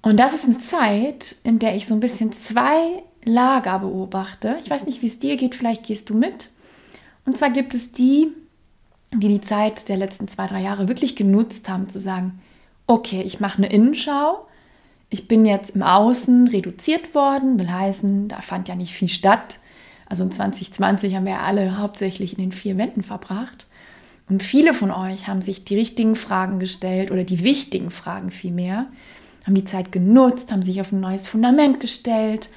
Und 0.00 0.18
das 0.18 0.32
ist 0.32 0.46
eine 0.46 0.56
Zeit, 0.56 1.36
in 1.44 1.58
der 1.58 1.76
ich 1.76 1.86
so 1.86 1.92
ein 1.92 2.00
bisschen 2.00 2.32
zwei 2.32 3.02
Lager 3.24 3.80
beobachte. 3.80 4.56
Ich 4.58 4.70
weiß 4.70 4.86
nicht, 4.86 5.02
wie 5.02 5.08
es 5.08 5.18
dir 5.18 5.36
geht, 5.36 5.54
vielleicht 5.54 5.84
gehst 5.84 6.08
du 6.08 6.14
mit. 6.14 6.48
Und 7.26 7.36
zwar 7.36 7.50
gibt 7.50 7.74
es 7.74 7.92
die, 7.92 8.28
die 9.12 9.28
die 9.28 9.42
Zeit 9.42 9.90
der 9.90 9.98
letzten 9.98 10.28
zwei, 10.28 10.46
drei 10.46 10.62
Jahre 10.62 10.88
wirklich 10.88 11.14
genutzt 11.14 11.68
haben, 11.68 11.90
zu 11.90 12.00
sagen, 12.00 12.40
okay, 12.86 13.20
ich 13.20 13.38
mache 13.38 13.58
eine 13.58 13.70
Innenschau. 13.70 14.46
Ich 15.12 15.28
bin 15.28 15.44
jetzt 15.44 15.76
im 15.76 15.82
Außen 15.82 16.48
reduziert 16.48 17.14
worden, 17.14 17.58
will 17.58 17.70
heißen, 17.70 18.28
da 18.28 18.40
fand 18.40 18.68
ja 18.68 18.74
nicht 18.74 18.94
viel 18.94 19.10
statt. 19.10 19.58
Also 20.06 20.22
in 20.22 20.32
2020 20.32 21.14
haben 21.14 21.26
wir 21.26 21.40
alle 21.40 21.76
hauptsächlich 21.76 22.38
in 22.38 22.42
den 22.42 22.52
vier 22.52 22.78
Wänden 22.78 23.02
verbracht. 23.02 23.66
Und 24.30 24.42
viele 24.42 24.72
von 24.72 24.90
euch 24.90 25.28
haben 25.28 25.42
sich 25.42 25.64
die 25.64 25.76
richtigen 25.76 26.16
Fragen 26.16 26.58
gestellt 26.58 27.10
oder 27.10 27.24
die 27.24 27.44
wichtigen 27.44 27.90
Fragen 27.90 28.30
vielmehr, 28.30 28.86
haben 29.46 29.54
die 29.54 29.64
Zeit 29.64 29.92
genutzt, 29.92 30.50
haben 30.50 30.62
sich 30.62 30.80
auf 30.80 30.92
ein 30.92 31.00
neues 31.00 31.28
Fundament 31.28 31.78
gestellt, 31.80 32.48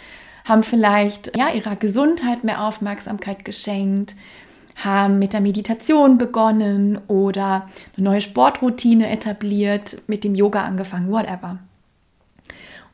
haben 0.46 0.64
vielleicht 0.64 1.36
ja, 1.36 1.50
ihrer 1.50 1.76
Gesundheit 1.76 2.46
mehr 2.46 2.66
Aufmerksamkeit 2.66 3.44
geschenkt, 3.44 4.16
haben 4.78 5.20
mit 5.20 5.34
der 5.34 5.42
Meditation 5.42 6.18
begonnen 6.18 7.00
oder 7.10 7.70
eine 7.98 8.06
neue 8.06 8.22
Sportroutine 8.22 9.10
etabliert, 9.10 10.02
mit 10.08 10.24
dem 10.24 10.36
Yoga 10.36 10.64
angefangen, 10.64 11.12
whatever. 11.12 11.60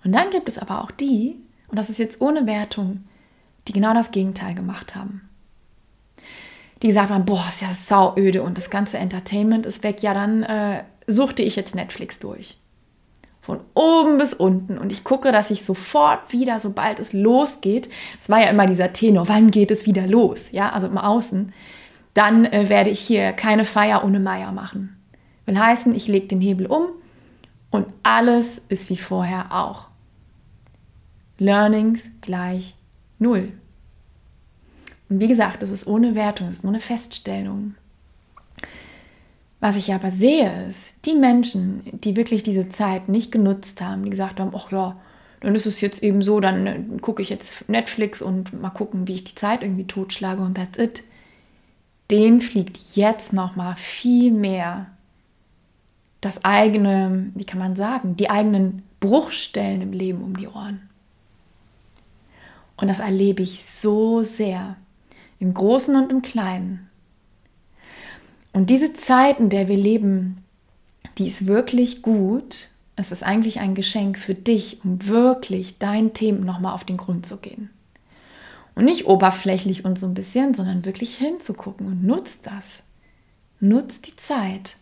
Und 0.03 0.13
dann 0.13 0.29
gibt 0.29 0.47
es 0.47 0.57
aber 0.57 0.83
auch 0.83 0.91
die, 0.91 1.35
und 1.67 1.77
das 1.77 1.89
ist 1.89 1.99
jetzt 1.99 2.21
ohne 2.21 2.45
Wertung, 2.47 3.03
die 3.67 3.73
genau 3.73 3.93
das 3.93 4.11
Gegenteil 4.11 4.55
gemacht 4.55 4.95
haben. 4.95 5.29
Die 6.81 6.87
gesagt 6.87 7.11
haben, 7.11 7.25
boah, 7.25 7.45
ist 7.47 7.61
ja 7.61 7.73
sauöde 7.73 8.41
und 8.41 8.57
das 8.57 8.69
ganze 8.69 8.97
Entertainment 8.97 9.65
ist 9.65 9.83
weg, 9.83 10.01
ja, 10.01 10.13
dann 10.13 10.43
äh, 10.43 10.83
suchte 11.05 11.43
ich 11.43 11.55
jetzt 11.55 11.75
Netflix 11.75 12.19
durch 12.19 12.57
von 13.41 13.59
oben 13.73 14.19
bis 14.19 14.33
unten 14.33 14.77
und 14.77 14.91
ich 14.91 15.03
gucke, 15.03 15.31
dass 15.31 15.49
ich 15.49 15.65
sofort 15.65 16.31
wieder, 16.31 16.59
sobald 16.59 16.99
es 16.99 17.11
losgeht, 17.11 17.89
das 18.19 18.29
war 18.29 18.39
ja 18.39 18.49
immer 18.49 18.67
dieser 18.67 18.93
Tenor, 18.93 19.27
wann 19.27 19.49
geht 19.49 19.71
es 19.71 19.85
wieder 19.87 20.05
los, 20.07 20.51
ja, 20.51 20.71
also 20.71 20.87
im 20.87 20.97
Außen, 20.97 21.51
dann 22.13 22.45
äh, 22.45 22.69
werde 22.69 22.91
ich 22.91 22.99
hier 22.99 23.31
keine 23.31 23.65
Feier 23.65 24.03
ohne 24.05 24.19
Meier 24.19 24.51
machen. 24.51 24.95
Will 25.45 25.57
heißen, 25.57 25.95
ich 25.95 26.07
lege 26.07 26.27
den 26.27 26.41
Hebel 26.41 26.67
um 26.67 26.85
und 27.71 27.87
alles 28.03 28.61
ist 28.69 28.89
wie 28.89 28.97
vorher 28.97 29.51
auch. 29.51 29.87
Learnings 31.41 32.03
gleich 32.21 32.75
null. 33.17 33.51
Und 35.09 35.19
wie 35.19 35.27
gesagt, 35.27 35.63
das 35.63 35.71
ist 35.71 35.87
ohne 35.87 36.13
Wertung, 36.13 36.47
das 36.47 36.59
ist 36.59 36.63
nur 36.63 36.71
eine 36.71 36.79
Feststellung. 36.79 37.73
Was 39.59 39.75
ich 39.75 39.91
aber 39.91 40.11
sehe, 40.11 40.67
ist, 40.69 41.03
die 41.05 41.15
Menschen, 41.15 41.81
die 41.85 42.15
wirklich 42.15 42.43
diese 42.43 42.69
Zeit 42.69 43.09
nicht 43.09 43.31
genutzt 43.31 43.81
haben, 43.81 44.03
die 44.03 44.11
gesagt 44.11 44.39
haben, 44.39 44.51
ach 44.55 44.71
ja, 44.71 44.97
dann 45.39 45.55
ist 45.55 45.65
es 45.65 45.81
jetzt 45.81 46.03
eben 46.03 46.21
so, 46.21 46.39
dann 46.41 46.67
äh, 46.67 46.79
gucke 47.01 47.23
ich 47.23 47.29
jetzt 47.29 47.67
Netflix 47.67 48.21
und 48.21 48.61
mal 48.61 48.69
gucken, 48.69 49.07
wie 49.07 49.15
ich 49.15 49.23
die 49.23 49.35
Zeit 49.35 49.63
irgendwie 49.63 49.87
totschlage 49.87 50.43
und 50.43 50.57
that's 50.57 50.77
it. 50.77 51.03
Den 52.11 52.39
fliegt 52.41 52.77
jetzt 52.95 53.33
noch 53.33 53.55
mal 53.55 53.75
viel 53.77 54.31
mehr 54.31 54.91
das 56.21 56.45
eigene, 56.45 57.31
wie 57.33 57.45
kann 57.45 57.57
man 57.57 57.75
sagen, 57.75 58.15
die 58.15 58.29
eigenen 58.29 58.83
Bruchstellen 58.99 59.81
im 59.81 59.91
Leben 59.91 60.21
um 60.21 60.37
die 60.37 60.47
Ohren. 60.47 60.90
Und 62.81 62.87
das 62.87 62.99
erlebe 62.99 63.43
ich 63.43 63.63
so 63.63 64.23
sehr, 64.23 64.75
im 65.39 65.53
Großen 65.53 65.95
und 65.95 66.11
im 66.11 66.23
Kleinen. 66.23 66.89
Und 68.53 68.69
diese 68.69 68.93
Zeit, 68.93 69.39
in 69.39 69.49
der 69.49 69.67
wir 69.67 69.77
leben, 69.77 70.43
die 71.17 71.27
ist 71.27 71.45
wirklich 71.45 72.01
gut. 72.01 72.69
Es 72.95 73.11
ist 73.11 73.23
eigentlich 73.23 73.59
ein 73.59 73.75
Geschenk 73.75 74.17
für 74.17 74.33
dich, 74.33 74.83
um 74.83 75.07
wirklich 75.07 75.77
deinen 75.77 76.13
Themen 76.13 76.43
nochmal 76.43 76.73
auf 76.73 76.83
den 76.83 76.97
Grund 76.97 77.25
zu 77.25 77.37
gehen. 77.37 77.69
Und 78.73 78.85
nicht 78.85 79.05
oberflächlich 79.05 79.85
und 79.85 79.99
so 79.99 80.07
ein 80.07 80.15
bisschen, 80.15 80.53
sondern 80.53 80.83
wirklich 80.83 81.15
hinzugucken 81.15 81.85
und 81.85 82.03
nutzt 82.03 82.47
das. 82.47 82.79
Nutzt 83.59 84.07
die 84.07 84.15
Zeit. 84.15 84.77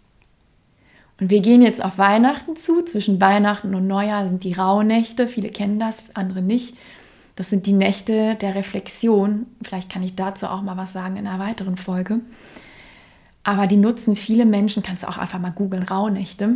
Und 1.19 1.29
wir 1.29 1.41
gehen 1.41 1.61
jetzt 1.61 1.83
auf 1.83 1.97
Weihnachten 1.97 2.55
zu. 2.55 2.81
Zwischen 2.83 3.19
Weihnachten 3.19 3.75
und 3.75 3.87
Neujahr 3.87 4.25
sind 4.27 4.45
die 4.45 4.53
Rauhnächte. 4.53 5.27
Viele 5.27 5.49
kennen 5.49 5.79
das, 5.79 6.03
andere 6.13 6.41
nicht. 6.41 6.75
Das 7.39 7.49
sind 7.49 7.67
die 7.67 7.71
Nächte 7.73 8.35
der 8.35 8.53
Reflexion. 8.55 9.45
Vielleicht 9.61 9.89
kann 9.89 10.03
ich 10.03 10.13
dazu 10.13 10.47
auch 10.47 10.61
mal 10.61 10.75
was 10.75 10.91
sagen 10.91 11.15
in 11.15 11.25
einer 11.25 11.39
weiteren 11.39 11.77
Folge. 11.77 12.19
Aber 13.43 13.65
die 13.65 13.77
nutzen 13.77 14.17
viele 14.17 14.45
Menschen, 14.45 14.83
kannst 14.83 15.03
du 15.03 15.07
auch 15.07 15.17
einfach 15.17 15.39
mal 15.39 15.53
googeln, 15.53 15.83
Rauhnächte. 15.83 16.55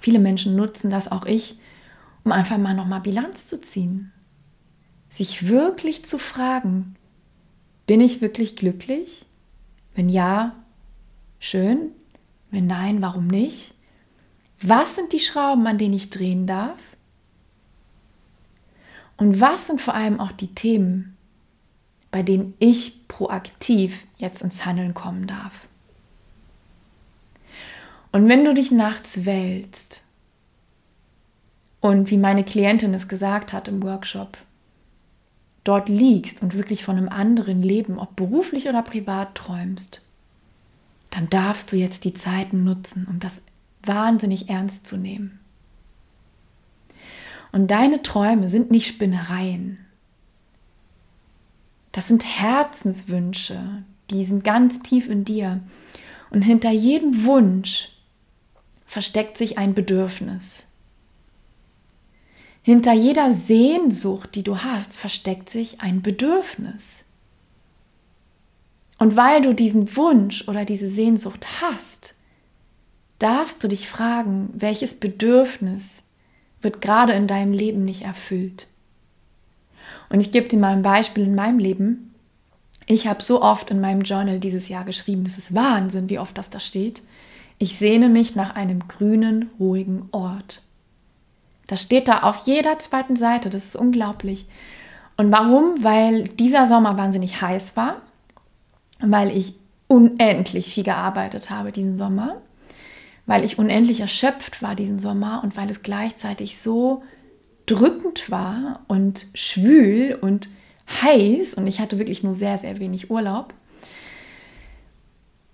Viele 0.00 0.18
Menschen 0.18 0.56
nutzen 0.56 0.90
das, 0.90 1.12
auch 1.12 1.24
ich, 1.24 1.56
um 2.24 2.32
einfach 2.32 2.58
mal 2.58 2.74
nochmal 2.74 3.00
Bilanz 3.00 3.46
zu 3.46 3.60
ziehen. 3.60 4.10
Sich 5.08 5.46
wirklich 5.46 6.04
zu 6.04 6.18
fragen, 6.18 6.96
bin 7.86 8.00
ich 8.00 8.20
wirklich 8.20 8.56
glücklich? 8.56 9.24
Wenn 9.94 10.08
ja, 10.08 10.56
schön. 11.38 11.92
Wenn 12.50 12.66
nein, 12.66 13.02
warum 13.02 13.28
nicht? 13.28 13.72
Was 14.60 14.96
sind 14.96 15.12
die 15.12 15.20
Schrauben, 15.20 15.64
an 15.68 15.78
denen 15.78 15.94
ich 15.94 16.10
drehen 16.10 16.48
darf? 16.48 16.91
Und 19.16 19.40
was 19.40 19.66
sind 19.66 19.80
vor 19.80 19.94
allem 19.94 20.20
auch 20.20 20.32
die 20.32 20.54
Themen, 20.54 21.16
bei 22.10 22.22
denen 22.22 22.54
ich 22.58 23.06
proaktiv 23.08 24.04
jetzt 24.18 24.42
ins 24.42 24.64
Handeln 24.64 24.94
kommen 24.94 25.26
darf? 25.26 25.66
Und 28.10 28.28
wenn 28.28 28.44
du 28.44 28.52
dich 28.52 28.70
nachts 28.70 29.24
wälzt 29.24 30.02
und 31.80 32.10
wie 32.10 32.18
meine 32.18 32.44
Klientin 32.44 32.92
es 32.92 33.08
gesagt 33.08 33.52
hat 33.52 33.68
im 33.68 33.82
Workshop, 33.82 34.36
dort 35.64 35.88
liegst 35.88 36.42
und 36.42 36.54
wirklich 36.54 36.84
von 36.84 36.96
einem 36.96 37.08
anderen 37.08 37.62
Leben, 37.62 37.98
ob 37.98 38.14
beruflich 38.16 38.68
oder 38.68 38.82
privat 38.82 39.34
träumst, 39.34 40.02
dann 41.10 41.28
darfst 41.30 41.72
du 41.72 41.76
jetzt 41.76 42.04
die 42.04 42.14
Zeiten 42.14 42.64
nutzen, 42.64 43.06
um 43.08 43.20
das 43.20 43.42
wahnsinnig 43.82 44.48
ernst 44.48 44.86
zu 44.86 44.96
nehmen. 44.96 45.41
Und 47.52 47.70
deine 47.70 48.02
Träume 48.02 48.48
sind 48.48 48.70
nicht 48.70 48.88
Spinnereien. 48.88 49.78
Das 51.92 52.08
sind 52.08 52.24
Herzenswünsche, 52.24 53.84
die 54.10 54.24
sind 54.24 54.42
ganz 54.42 54.80
tief 54.80 55.08
in 55.08 55.26
dir. 55.26 55.60
Und 56.30 56.42
hinter 56.42 56.70
jedem 56.70 57.24
Wunsch 57.24 57.90
versteckt 58.86 59.36
sich 59.36 59.58
ein 59.58 59.74
Bedürfnis. 59.74 60.66
Hinter 62.62 62.92
jeder 62.92 63.34
Sehnsucht, 63.34 64.34
die 64.34 64.42
du 64.42 64.58
hast, 64.58 64.96
versteckt 64.96 65.50
sich 65.50 65.80
ein 65.82 66.00
Bedürfnis. 66.00 67.04
Und 68.98 69.16
weil 69.16 69.42
du 69.42 69.52
diesen 69.52 69.96
Wunsch 69.96 70.48
oder 70.48 70.64
diese 70.64 70.88
Sehnsucht 70.88 71.60
hast, 71.60 72.14
darfst 73.18 73.62
du 73.62 73.68
dich 73.68 73.88
fragen, 73.88 74.50
welches 74.54 74.98
Bedürfnis 74.98 76.04
wird 76.62 76.80
gerade 76.80 77.12
in 77.12 77.26
deinem 77.26 77.52
Leben 77.52 77.84
nicht 77.84 78.02
erfüllt. 78.02 78.66
Und 80.08 80.20
ich 80.20 80.32
gebe 80.32 80.48
dir 80.48 80.58
mal 80.58 80.72
ein 80.72 80.82
Beispiel 80.82 81.24
in 81.24 81.34
meinem 81.34 81.58
Leben. 81.58 82.14
Ich 82.86 83.06
habe 83.06 83.22
so 83.22 83.42
oft 83.42 83.70
in 83.70 83.80
meinem 83.80 84.02
Journal 84.02 84.40
dieses 84.40 84.68
Jahr 84.68 84.84
geschrieben, 84.84 85.24
das 85.24 85.38
ist 85.38 85.54
Wahnsinn, 85.54 86.10
wie 86.10 86.18
oft 86.18 86.36
das 86.36 86.50
da 86.50 86.60
steht. 86.60 87.02
Ich 87.58 87.78
sehne 87.78 88.08
mich 88.08 88.34
nach 88.34 88.54
einem 88.54 88.88
grünen, 88.88 89.50
ruhigen 89.58 90.08
Ort. 90.12 90.62
Das 91.66 91.82
steht 91.82 92.08
da 92.08 92.20
auf 92.20 92.46
jeder 92.46 92.78
zweiten 92.78 93.16
Seite, 93.16 93.48
das 93.48 93.66
ist 93.66 93.76
unglaublich. 93.76 94.46
Und 95.16 95.30
warum? 95.30 95.82
Weil 95.82 96.24
dieser 96.24 96.66
Sommer 96.66 96.96
wahnsinnig 96.96 97.40
heiß 97.40 97.76
war, 97.76 98.02
weil 99.00 99.34
ich 99.36 99.54
unendlich 99.88 100.72
viel 100.74 100.84
gearbeitet 100.84 101.50
habe 101.50 101.72
diesen 101.72 101.96
Sommer, 101.96 102.40
weil 103.26 103.44
ich 103.44 103.58
unendlich 103.58 104.00
erschöpft 104.00 104.62
war 104.62 104.74
diesen 104.74 104.98
Sommer 104.98 105.40
und 105.42 105.56
weil 105.56 105.70
es 105.70 105.82
gleichzeitig 105.82 106.58
so 106.58 107.02
drückend 107.66 108.30
war 108.30 108.84
und 108.88 109.26
schwül 109.34 110.18
und 110.20 110.48
heiß 111.02 111.54
und 111.54 111.66
ich 111.66 111.80
hatte 111.80 111.98
wirklich 111.98 112.22
nur 112.22 112.32
sehr, 112.32 112.58
sehr 112.58 112.78
wenig 112.80 113.10
Urlaub. 113.10 113.54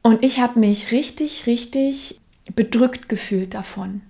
Und 0.02 0.24
ich 0.24 0.40
habe 0.40 0.58
mich 0.58 0.90
richtig, 0.90 1.46
richtig 1.46 2.20
bedrückt 2.54 3.08
gefühlt 3.08 3.54
davon. 3.54 4.00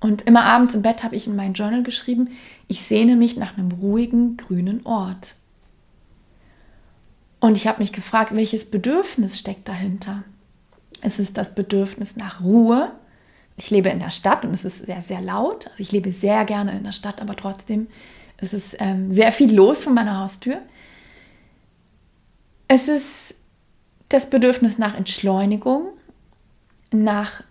Und 0.00 0.22
immer 0.22 0.44
abends 0.44 0.74
im 0.74 0.82
Bett 0.82 1.02
habe 1.02 1.16
ich 1.16 1.26
in 1.26 1.34
mein 1.34 1.54
Journal 1.54 1.82
geschrieben, 1.82 2.28
ich 2.68 2.82
sehne 2.82 3.16
mich 3.16 3.36
nach 3.36 3.56
einem 3.56 3.72
ruhigen, 3.72 4.36
grünen 4.36 4.84
Ort. 4.86 5.34
Und 7.40 7.56
ich 7.56 7.66
habe 7.66 7.80
mich 7.80 7.92
gefragt, 7.92 8.34
welches 8.34 8.70
Bedürfnis 8.70 9.38
steckt 9.38 9.68
dahinter? 9.68 10.24
Es 11.02 11.18
ist 11.18 11.36
das 11.36 11.54
Bedürfnis 11.54 12.16
nach 12.16 12.40
Ruhe. 12.42 12.92
Ich 13.56 13.70
lebe 13.70 13.88
in 13.88 14.00
der 14.00 14.10
Stadt 14.10 14.44
und 14.44 14.54
es 14.54 14.64
ist 14.64 14.86
sehr, 14.86 15.02
sehr 15.02 15.20
laut. 15.20 15.66
Also 15.66 15.80
ich 15.80 15.92
lebe 15.92 16.12
sehr 16.12 16.44
gerne 16.44 16.72
in 16.72 16.84
der 16.84 16.92
Stadt, 16.92 17.20
aber 17.20 17.36
trotzdem 17.36 17.88
ist 18.40 18.54
es 18.54 18.76
ähm, 18.78 19.10
sehr 19.10 19.32
viel 19.32 19.52
los 19.52 19.84
von 19.84 19.94
meiner 19.94 20.20
Haustür. 20.20 20.58
Es 22.68 22.88
ist 22.88 23.36
das 24.08 24.30
Bedürfnis 24.30 24.78
nach 24.78 24.94
Entschleunigung, 24.94 25.88
nach 26.92 27.42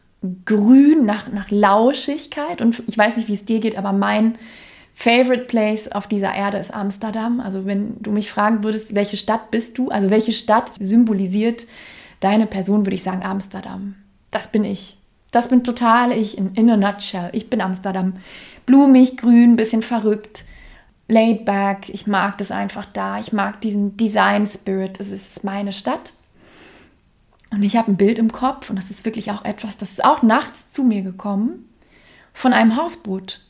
Grün, 0.45 1.05
nach, 1.05 1.31
nach 1.31 1.51
Lauschigkeit. 1.51 2.61
Und 2.61 2.81
ich 2.87 2.97
weiß 2.97 3.17
nicht, 3.17 3.27
wie 3.27 3.33
es 3.33 3.45
dir 3.45 3.59
geht, 3.59 3.77
aber 3.77 3.91
mein 3.91 4.37
Favorite 4.93 5.45
Place 5.45 5.91
auf 5.91 6.07
dieser 6.07 6.33
Erde 6.33 6.57
ist 6.57 6.73
Amsterdam. 6.73 7.39
Also 7.39 7.65
wenn 7.65 8.01
du 8.01 8.11
mich 8.11 8.31
fragen 8.31 8.63
würdest, 8.63 8.95
welche 8.95 9.17
Stadt 9.17 9.51
bist 9.51 9.77
du, 9.77 9.89
also 9.89 10.09
welche 10.09 10.33
Stadt 10.33 10.73
symbolisiert 10.73 11.67
deine 12.19 12.47
Person, 12.47 12.85
würde 12.85 12.95
ich 12.95 13.03
sagen 13.03 13.23
Amsterdam. 13.23 13.95
Das 14.31 14.51
bin 14.51 14.63
ich. 14.63 14.97
Das 15.31 15.49
bin 15.49 15.63
total 15.63 16.11
ich 16.11 16.37
in, 16.37 16.53
in 16.55 16.69
a 16.69 16.77
nutshell. 16.77 17.29
Ich 17.33 17.49
bin 17.49 17.61
Amsterdam. 17.61 18.13
Blumig, 18.65 19.17
grün, 19.17 19.55
bisschen 19.55 19.81
verrückt, 19.81 20.45
laid 21.07 21.45
back. 21.45 21.89
Ich 21.89 22.07
mag 22.07 22.37
das 22.37 22.51
einfach 22.51 22.85
da. 22.85 23.19
Ich 23.19 23.33
mag 23.33 23.61
diesen 23.61 23.97
Design 23.97 24.45
Spirit. 24.45 24.99
Es 24.99 25.11
ist 25.11 25.43
meine 25.43 25.73
Stadt. 25.73 26.13
Und 27.49 27.63
ich 27.63 27.77
habe 27.77 27.91
ein 27.91 27.97
Bild 27.97 28.19
im 28.19 28.31
Kopf 28.31 28.69
und 28.69 28.75
das 28.75 28.89
ist 28.89 29.05
wirklich 29.05 29.31
auch 29.31 29.45
etwas, 29.45 29.77
das 29.77 29.91
ist 29.91 30.03
auch 30.03 30.21
nachts 30.21 30.71
zu 30.71 30.83
mir 30.83 31.01
gekommen, 31.01 31.69
von 32.33 32.53
einem 32.53 32.75
Hausboot. 32.75 33.41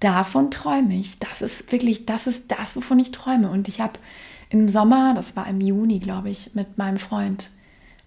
Davon 0.00 0.50
träume 0.50 0.94
ich. 0.94 1.18
Das 1.18 1.42
ist 1.42 1.72
wirklich, 1.72 2.06
das 2.06 2.26
ist 2.26 2.52
das, 2.52 2.76
wovon 2.76 2.98
ich 2.98 3.10
träume. 3.10 3.50
Und 3.50 3.66
ich 3.66 3.80
habe 3.80 3.98
im 4.48 4.68
Sommer, 4.68 5.14
das 5.14 5.36
war 5.36 5.46
im 5.48 5.60
Juni, 5.60 5.98
glaube 5.98 6.30
ich, 6.30 6.54
mit 6.54 6.78
meinem 6.78 6.98
Freund 6.98 7.50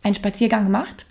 einen 0.03 0.15
Spaziergang 0.15 0.63
gemacht 0.65 1.05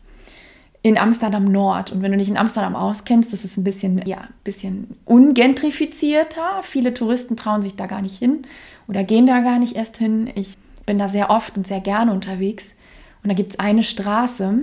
in 0.83 0.97
Amsterdam 0.97 1.45
Nord. 1.45 1.93
Und 1.93 2.03
wenn 2.03 2.13
du 2.13 2.19
dich 2.19 2.29
in 2.29 2.37
Amsterdam 2.37 2.77
auskennst, 2.77 3.33
das 3.33 3.45
ist 3.45 3.57
ein 3.57 3.65
bisschen, 3.65 4.07
ja, 4.07 4.19
ein 4.19 4.35
bisschen 4.45 4.97
ungentrifizierter. 5.05 6.63
Viele 6.63 6.95
Touristen 6.95 7.37
trauen 7.37 7.63
sich 7.63 7.77
da 7.77 7.87
gar 7.87 8.03
nicht 8.03 8.19
hin 8.19 8.43
oder 8.87 9.05
gehen 9.05 9.27
da 9.27 9.41
gar 9.41 9.59
nicht 9.59 9.77
erst 9.77 9.97
hin. 9.97 10.31
Ich 10.35 10.57
bin 10.87 10.99
da 10.99 11.09
sehr 11.09 11.31
oft 11.31 11.57
und 11.57 11.67
sehr 11.67 11.81
gerne 11.81 12.13
unterwegs. 12.13 12.75
Und 13.23 13.29
da 13.29 13.35
gibt 13.35 13.53
es 13.53 13.59
eine 13.59 13.83
Straße, 13.83 14.61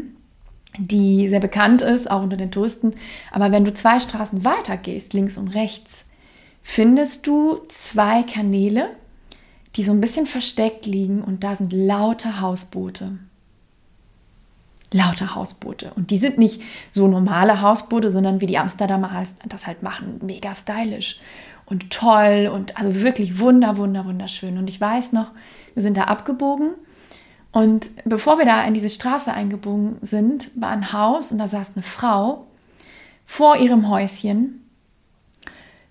die 0.77 1.27
sehr 1.27 1.39
bekannt 1.39 1.81
ist, 1.81 2.09
auch 2.09 2.23
unter 2.23 2.37
den 2.37 2.51
Touristen. 2.51 2.93
Aber 3.31 3.51
wenn 3.51 3.65
du 3.65 3.73
zwei 3.73 3.99
Straßen 3.99 4.45
weiter 4.45 4.77
gehst, 4.77 5.13
links 5.13 5.37
und 5.37 5.49
rechts, 5.49 6.05
findest 6.63 7.27
du 7.27 7.61
zwei 7.67 8.23
Kanäle, 8.23 8.89
die 9.75 9.83
so 9.83 9.91
ein 9.91 10.01
bisschen 10.01 10.25
versteckt 10.25 10.85
liegen 10.85 11.21
und 11.21 11.43
da 11.43 11.55
sind 11.55 11.73
lauter 11.73 12.41
Hausboote. 12.41 13.17
Lauter 14.93 15.35
Hausboote. 15.35 15.91
Und 15.95 16.11
die 16.11 16.17
sind 16.17 16.37
nicht 16.37 16.61
so 16.93 17.07
normale 17.07 17.61
Hausboote, 17.61 18.11
sondern 18.11 18.39
wie 18.39 18.45
die 18.45 18.57
Amsterdamer 18.57 19.23
das 19.47 19.67
halt 19.67 19.83
machen, 19.83 20.21
mega 20.23 20.53
stylisch 20.53 21.19
und 21.65 21.89
toll 21.89 22.49
und 22.53 22.77
also 22.77 23.01
wirklich 23.01 23.39
wunder, 23.39 23.77
wunder, 23.77 24.05
wunderschön. 24.05 24.57
Und 24.57 24.69
ich 24.69 24.79
weiß 24.79 25.11
noch, 25.11 25.31
wir 25.73 25.81
sind 25.81 25.97
da 25.97 26.05
abgebogen 26.05 26.71
und 27.55 27.91
bevor 28.03 28.37
wir 28.37 28.45
da 28.45 28.65
in 28.65 28.73
diese 28.73 28.89
Straße 28.89 29.33
eingebogen 29.33 29.95
sind, 30.01 30.51
war 30.59 30.71
ein 30.71 30.91
Haus 30.91 31.31
und 31.31 31.37
da 31.37 31.47
saß 31.47 31.71
eine 31.75 31.83
Frau 31.83 32.45
vor 33.25 33.55
ihrem 33.55 33.89
Häuschen 33.89 34.64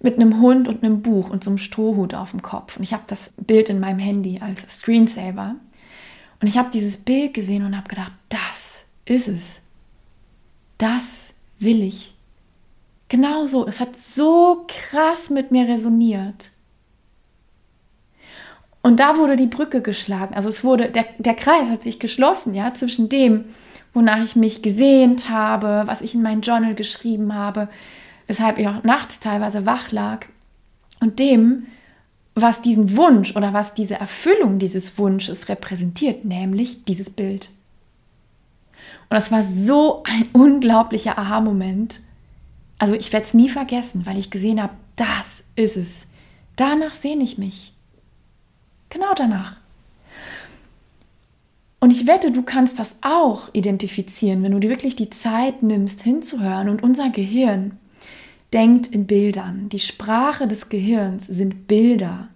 mit 0.05 0.17
einem 0.17 0.41
Hund 0.41 0.69
und 0.69 0.85
einem 0.85 1.03
Buch 1.03 1.31
und 1.31 1.43
so 1.43 1.51
einem 1.51 1.59
Strohhut 1.59 2.15
auf 2.15 2.31
dem 2.31 2.43
Kopf. 2.43 2.77
Und 2.77 2.83
ich 2.83 2.93
habe 2.93 3.05
das 3.07 3.33
Bild 3.39 3.71
in 3.71 3.81
meinem 3.81 3.99
Handy 3.99 4.39
als 4.41 4.61
Screensaver. 4.79 5.57
Und 6.41 6.47
ich 6.47 6.59
habe 6.59 6.71
dieses 6.71 6.99
Bild 6.99 7.33
gesehen 7.33 7.65
und 7.65 7.77
habe 7.77 7.89
gedacht, 7.89 8.13
das 8.29 8.81
ist 9.07 9.29
es. 9.29 9.61
Das 10.79 11.33
will 11.59 11.83
ich. 11.83 12.15
Genau 13.09 13.47
so. 13.47 13.67
Es 13.67 13.81
hat 13.81 13.99
so 13.99 14.67
krass 14.69 15.31
mit 15.31 15.51
mir 15.51 15.67
resoniert. 15.67 16.51
Und 18.83 19.01
da 19.01 19.17
wurde 19.17 19.37
die 19.37 19.47
Brücke 19.47 19.81
geschlagen. 19.81 20.35
Also 20.35 20.51
es 20.51 20.63
wurde, 20.63 20.91
der, 20.91 21.07
der 21.19 21.35
Kreis 21.35 21.71
hat 21.71 21.83
sich 21.83 21.99
geschlossen, 21.99 22.53
ja, 22.53 22.75
zwischen 22.75 23.09
dem, 23.09 23.47
wonach 23.95 24.23
ich 24.23 24.37
mich 24.37 24.61
gesehnt 24.61 25.31
habe, 25.31 25.85
was 25.87 26.03
ich 26.03 26.15
in 26.15 26.21
mein 26.21 26.43
Journal 26.43 26.75
geschrieben 26.75 27.35
habe, 27.35 27.69
weshalb 28.27 28.59
ich 28.59 28.69
auch 28.69 28.83
nachts 28.83 29.21
teilweise 29.21 29.67
wach 29.67 29.93
lag, 29.93 30.27
und 31.01 31.19
dem, 31.19 31.67
was 32.35 32.63
diesen 32.63 32.97
Wunsch 32.97 33.37
oder 33.37 33.53
was 33.53 33.75
diese 33.75 33.95
Erfüllung 33.95 34.59
dieses 34.59 34.99
Wunsches 34.99 35.49
repräsentiert, 35.49 36.25
nämlich 36.25 36.85
dieses 36.85 37.11
Bild. 37.11 37.51
Und 39.03 39.11
das 39.11 39.31
war 39.31 39.43
so 39.43 40.03
ein 40.05 40.29
unglaublicher 40.33 41.19
Aha-Moment. 41.19 42.01
Also 42.79 42.95
ich 42.95 43.13
werde 43.13 43.27
es 43.27 43.35
nie 43.35 43.49
vergessen, 43.49 44.07
weil 44.07 44.19
ich 44.19 44.31
gesehen 44.31 44.63
habe, 44.63 44.75
das 44.97 45.45
ist 45.57 45.77
es. 45.77 46.07
Danach 46.57 46.93
sehne 46.93 47.23
ich 47.23 47.39
mich. 47.39 47.73
Genau 48.89 49.13
danach. 49.15 49.57
Und 51.81 51.91
ich 51.91 52.07
wette, 52.07 52.33
du 52.33 52.43
kannst 52.43 52.79
das 52.79 52.97
auch 53.03 53.51
identifizieren, 53.53 54.43
wenn 54.43 54.53
du 54.53 54.59
dir 54.59 54.71
wirklich 54.71 54.97
die 54.97 55.11
Zeit 55.11 55.63
nimmst, 55.63 56.03
hinzuhören. 56.03 56.71
Und 56.71 56.83
unser 56.83 57.11
Gehirn 57.11 57.79
denkt 58.55 58.87
in 58.87 59.07
Bildern. 59.07 59.69
Die 59.69 59.81
Sprache 59.81 60.47
des 60.47 60.69
Gehirns 60.69 61.27
sind 61.27 61.67
Bilder. 61.67 62.29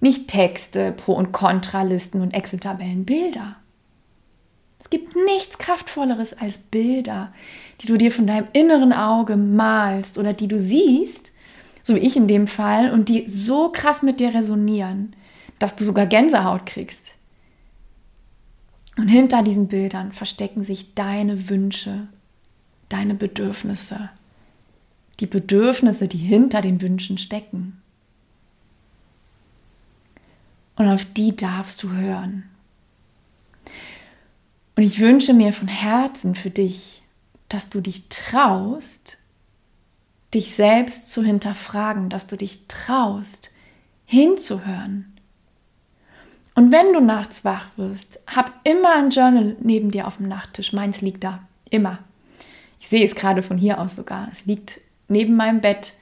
Nicht 0.00 0.28
Texte, 0.28 0.92
Pro- 0.92 1.14
und 1.14 1.30
Kontralisten 1.30 2.22
und 2.22 2.34
Excel-Tabellen, 2.34 3.04
Bilder. 3.04 3.56
Es 4.80 4.90
gibt 4.90 5.14
nichts 5.14 5.58
Kraftvolleres 5.58 6.32
als 6.32 6.58
Bilder, 6.58 7.32
die 7.80 7.86
du 7.86 7.96
dir 7.96 8.10
von 8.10 8.26
deinem 8.26 8.48
inneren 8.52 8.92
Auge 8.92 9.36
malst 9.36 10.18
oder 10.18 10.32
die 10.32 10.48
du 10.48 10.58
siehst, 10.58 11.32
so 11.82 11.94
wie 11.94 12.00
ich 12.00 12.16
in 12.16 12.26
dem 12.26 12.46
Fall, 12.46 12.90
und 12.90 13.08
die 13.08 13.28
so 13.28 13.70
krass 13.70 14.02
mit 14.02 14.18
dir 14.18 14.34
resonieren, 14.34 15.14
dass 15.58 15.76
du 15.76 15.84
sogar 15.84 16.06
Gänsehaut 16.06 16.66
kriegst. 16.66 17.12
Und 18.96 19.08
hinter 19.08 19.42
diesen 19.42 19.68
Bildern 19.68 20.12
verstecken 20.12 20.62
sich 20.62 20.94
deine 20.94 21.48
Wünsche, 21.48 22.08
deine 22.88 23.14
Bedürfnisse, 23.14 24.10
die 25.20 25.26
Bedürfnisse, 25.26 26.08
die 26.08 26.18
hinter 26.18 26.60
den 26.60 26.80
Wünschen 26.80 27.18
stecken. 27.18 27.80
Und 30.76 30.88
auf 30.88 31.04
die 31.04 31.36
darfst 31.36 31.82
du 31.82 31.90
hören. 31.92 32.44
Und 34.76 34.82
ich 34.82 35.00
wünsche 35.00 35.34
mir 35.34 35.52
von 35.52 35.68
Herzen 35.68 36.34
für 36.34 36.50
dich, 36.50 37.02
dass 37.48 37.68
du 37.68 37.80
dich 37.80 38.08
traust, 38.08 39.18
dich 40.32 40.54
selbst 40.54 41.12
zu 41.12 41.22
hinterfragen, 41.22 42.08
dass 42.08 42.26
du 42.26 42.36
dich 42.36 42.66
traust, 42.68 43.50
hinzuhören 44.06 45.12
und 46.54 46.70
wenn 46.70 46.92
du 46.92 47.00
nachts 47.00 47.44
wach 47.44 47.66
wirst, 47.76 48.20
hab 48.26 48.52
immer 48.64 48.94
ein 48.96 49.10
Journal 49.10 49.56
neben 49.60 49.90
dir 49.90 50.06
auf 50.06 50.18
dem 50.18 50.28
Nachttisch. 50.28 50.72
Meins 50.72 51.00
liegt 51.00 51.24
da. 51.24 51.40
Immer. 51.70 51.98
Ich 52.78 52.88
sehe 52.88 53.04
es 53.04 53.14
gerade 53.14 53.42
von 53.42 53.56
hier 53.56 53.80
aus 53.80 53.96
sogar. 53.96 54.28
Es 54.30 54.44
liegt 54.44 54.80
neben 55.12 55.36
meinem 55.36 55.60
Bett. 55.60 55.94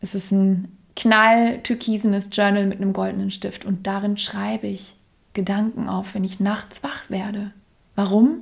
Es 0.00 0.14
ist 0.14 0.30
ein 0.30 0.76
knall-türkisenes 0.94 2.30
Journal 2.32 2.66
mit 2.66 2.80
einem 2.80 2.92
goldenen 2.92 3.30
Stift. 3.30 3.64
Und 3.64 3.86
darin 3.86 4.16
schreibe 4.16 4.66
ich 4.66 4.94
Gedanken 5.32 5.88
auf, 5.88 6.14
wenn 6.14 6.24
ich 6.24 6.40
nachts 6.40 6.82
wach 6.82 7.10
werde. 7.10 7.52
Warum? 7.94 8.38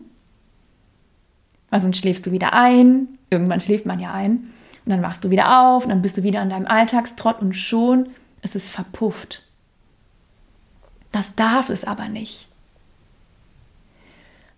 Weil 1.70 1.80
sonst 1.80 1.98
schläfst 1.98 2.26
du 2.26 2.30
wieder 2.30 2.52
ein. 2.52 3.18
Irgendwann 3.30 3.60
schläft 3.60 3.86
man 3.86 3.98
ja 3.98 4.12
ein. 4.12 4.50
Und 4.84 4.90
dann 4.90 5.02
wachst 5.02 5.24
du 5.24 5.30
wieder 5.30 5.66
auf. 5.66 5.84
Und 5.84 5.90
dann 5.90 6.02
bist 6.02 6.16
du 6.16 6.22
wieder 6.22 6.40
an 6.40 6.50
deinem 6.50 6.66
Alltagstrott. 6.66 7.40
Und 7.40 7.54
schon 7.54 8.10
ist 8.42 8.54
es 8.54 8.70
verpufft. 8.70 9.42
Das 11.10 11.34
darf 11.34 11.68
es 11.68 11.84
aber 11.84 12.08
nicht. 12.08 12.48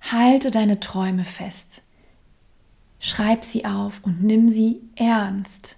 Halte 0.00 0.50
deine 0.50 0.80
Träume 0.80 1.24
fest. 1.24 1.82
Schreib 2.98 3.44
sie 3.44 3.64
auf 3.64 4.00
und 4.02 4.22
nimm 4.22 4.48
sie 4.48 4.80
ernst. 4.96 5.76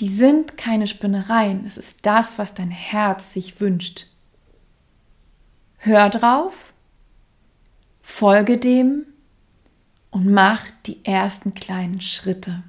Die 0.00 0.08
sind 0.08 0.56
keine 0.56 0.88
Spinnereien, 0.88 1.64
es 1.66 1.76
ist 1.76 2.04
das, 2.04 2.38
was 2.38 2.54
dein 2.54 2.70
Herz 2.70 3.32
sich 3.32 3.60
wünscht. 3.60 4.06
Hör 5.78 6.10
drauf, 6.10 6.54
folge 8.02 8.58
dem 8.58 9.06
und 10.10 10.30
mach 10.30 10.64
die 10.86 11.04
ersten 11.04 11.54
kleinen 11.54 12.00
Schritte. 12.00 12.62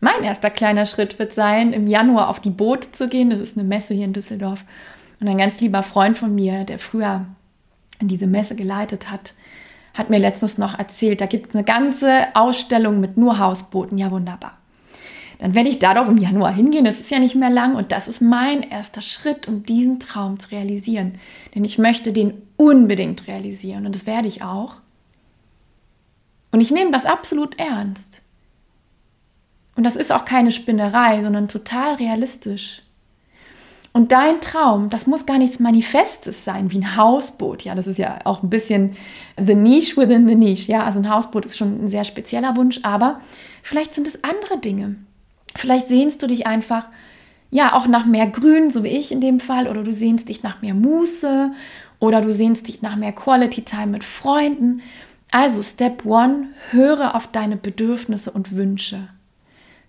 Mein 0.00 0.22
erster 0.22 0.50
kleiner 0.50 0.86
Schritt 0.86 1.18
wird 1.18 1.32
sein, 1.32 1.72
im 1.72 1.86
Januar 1.86 2.28
auf 2.28 2.40
die 2.40 2.50
Boot 2.50 2.84
zu 2.96 3.08
gehen. 3.08 3.30
Das 3.30 3.38
ist 3.38 3.56
eine 3.56 3.68
Messe 3.68 3.92
hier 3.92 4.06
in 4.06 4.14
Düsseldorf. 4.14 4.64
Und 5.20 5.28
ein 5.28 5.36
ganz 5.36 5.60
lieber 5.60 5.82
Freund 5.82 6.16
von 6.16 6.34
mir, 6.34 6.64
der 6.64 6.78
früher 6.78 7.26
diese 8.00 8.26
Messe 8.26 8.56
geleitet 8.56 9.10
hat, 9.10 9.34
hat 9.94 10.10
mir 10.10 10.18
letztens 10.18 10.58
noch 10.58 10.78
erzählt, 10.78 11.20
da 11.20 11.26
gibt 11.26 11.48
es 11.48 11.54
eine 11.54 11.64
ganze 11.64 12.34
Ausstellung 12.34 13.00
mit 13.00 13.16
nur 13.16 13.38
Hausbooten. 13.38 13.98
Ja, 13.98 14.10
wunderbar. 14.10 14.58
Dann 15.38 15.54
werde 15.54 15.70
ich 15.70 15.78
da 15.78 15.94
doch 15.94 16.06
im 16.06 16.18
Januar 16.18 16.52
hingehen. 16.52 16.84
Das 16.84 17.00
ist 17.00 17.10
ja 17.10 17.18
nicht 17.18 17.34
mehr 17.34 17.50
lang 17.50 17.74
und 17.74 17.92
das 17.92 18.08
ist 18.08 18.20
mein 18.20 18.62
erster 18.62 19.00
Schritt, 19.00 19.48
um 19.48 19.64
diesen 19.64 19.98
Traum 19.98 20.38
zu 20.38 20.50
realisieren. 20.50 21.14
Denn 21.54 21.64
ich 21.64 21.78
möchte 21.78 22.12
den 22.12 22.42
unbedingt 22.56 23.26
realisieren 23.26 23.86
und 23.86 23.94
das 23.94 24.06
werde 24.06 24.28
ich 24.28 24.42
auch. 24.42 24.76
Und 26.52 26.60
ich 26.60 26.70
nehme 26.70 26.90
das 26.90 27.06
absolut 27.06 27.58
ernst. 27.58 28.22
Und 29.76 29.84
das 29.84 29.96
ist 29.96 30.12
auch 30.12 30.26
keine 30.26 30.52
Spinnerei, 30.52 31.22
sondern 31.22 31.48
total 31.48 31.94
realistisch. 31.94 32.82
Und 33.92 34.12
dein 34.12 34.40
Traum, 34.40 34.88
das 34.88 35.08
muss 35.08 35.26
gar 35.26 35.38
nichts 35.38 35.58
Manifestes 35.58 36.44
sein, 36.44 36.70
wie 36.70 36.78
ein 36.78 36.96
Hausboot. 36.96 37.62
Ja, 37.62 37.74
das 37.74 37.88
ist 37.88 37.98
ja 37.98 38.18
auch 38.24 38.42
ein 38.42 38.50
bisschen 38.50 38.94
the 39.36 39.56
niche 39.56 39.96
within 39.96 40.28
the 40.28 40.36
niche. 40.36 40.70
Ja, 40.70 40.84
also 40.84 41.00
ein 41.00 41.10
Hausboot 41.10 41.44
ist 41.44 41.58
schon 41.58 41.84
ein 41.84 41.88
sehr 41.88 42.04
spezieller 42.04 42.56
Wunsch, 42.56 42.80
aber 42.84 43.20
vielleicht 43.62 43.94
sind 43.94 44.06
es 44.06 44.22
andere 44.22 44.58
Dinge. 44.58 44.94
Vielleicht 45.56 45.88
sehnst 45.88 46.22
du 46.22 46.28
dich 46.28 46.46
einfach, 46.46 46.84
ja, 47.50 47.74
auch 47.74 47.88
nach 47.88 48.06
mehr 48.06 48.28
Grün, 48.28 48.70
so 48.70 48.84
wie 48.84 48.88
ich 48.88 49.10
in 49.10 49.20
dem 49.20 49.40
Fall, 49.40 49.66
oder 49.66 49.82
du 49.82 49.92
sehnst 49.92 50.28
dich 50.28 50.44
nach 50.44 50.62
mehr 50.62 50.74
Muße, 50.74 51.50
oder 51.98 52.20
du 52.20 52.32
sehnst 52.32 52.68
dich 52.68 52.82
nach 52.82 52.94
mehr 52.94 53.12
Quality 53.12 53.62
Time 53.62 53.88
mit 53.88 54.04
Freunden. 54.04 54.82
Also, 55.32 55.62
Step 55.62 56.06
One, 56.06 56.48
höre 56.70 57.16
auf 57.16 57.26
deine 57.26 57.56
Bedürfnisse 57.56 58.30
und 58.30 58.56
Wünsche. 58.56 59.08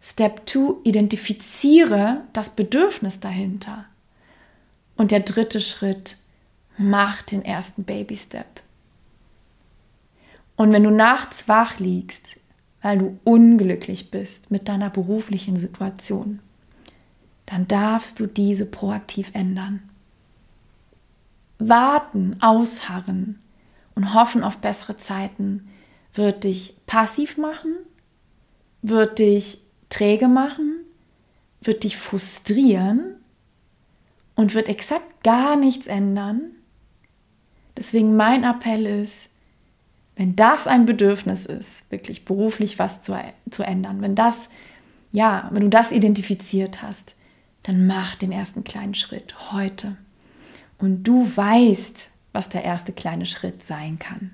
Step 0.01 0.49
2, 0.49 0.81
identifiziere 0.83 2.21
das 2.33 2.49
Bedürfnis 2.49 3.19
dahinter. 3.19 3.85
Und 5.01 5.09
der 5.09 5.21
dritte 5.21 5.61
Schritt, 5.61 6.17
mach 6.77 7.23
den 7.23 7.43
ersten 7.43 7.85
Baby 7.85 8.15
Step. 8.17 8.61
Und 10.55 10.71
wenn 10.71 10.83
du 10.83 10.91
nachts 10.91 11.47
wach 11.47 11.79
liegst, 11.79 12.39
weil 12.83 12.99
du 12.99 13.19
unglücklich 13.23 14.11
bist 14.11 14.51
mit 14.51 14.69
deiner 14.69 14.91
beruflichen 14.91 15.57
Situation, 15.57 16.39
dann 17.47 17.67
darfst 17.67 18.19
du 18.19 18.27
diese 18.27 18.67
proaktiv 18.67 19.31
ändern. 19.33 19.81
Warten, 21.57 22.37
ausharren 22.39 23.39
und 23.95 24.13
hoffen 24.13 24.43
auf 24.43 24.59
bessere 24.59 24.97
Zeiten 24.97 25.67
wird 26.13 26.43
dich 26.43 26.75
passiv 26.85 27.39
machen, 27.39 27.73
wird 28.83 29.17
dich 29.17 29.63
träge 29.89 30.27
machen, 30.27 30.75
wird 31.59 31.85
dich 31.85 31.97
frustrieren 31.97 33.15
und 34.41 34.55
wird 34.55 34.67
exakt 34.67 35.23
gar 35.23 35.55
nichts 35.55 35.85
ändern. 35.85 36.41
Deswegen 37.77 38.15
mein 38.15 38.43
Appell 38.43 38.87
ist, 38.87 39.29
wenn 40.15 40.35
das 40.35 40.65
ein 40.65 40.87
Bedürfnis 40.87 41.45
ist, 41.45 41.89
wirklich 41.91 42.25
beruflich 42.25 42.79
was 42.79 43.03
zu, 43.03 43.15
zu 43.51 43.63
ändern, 43.63 44.01
wenn 44.01 44.15
das, 44.15 44.49
ja, 45.11 45.47
wenn 45.51 45.63
du 45.63 45.69
das 45.69 45.91
identifiziert 45.91 46.81
hast, 46.81 47.15
dann 47.63 47.85
mach 47.85 48.15
den 48.15 48.31
ersten 48.31 48.63
kleinen 48.63 48.95
Schritt 48.95 49.51
heute. 49.51 49.95
Und 50.79 51.03
du 51.03 51.31
weißt, 51.35 52.09
was 52.33 52.49
der 52.49 52.63
erste 52.63 52.93
kleine 52.93 53.27
Schritt 53.27 53.63
sein 53.63 53.99
kann. 53.99 54.31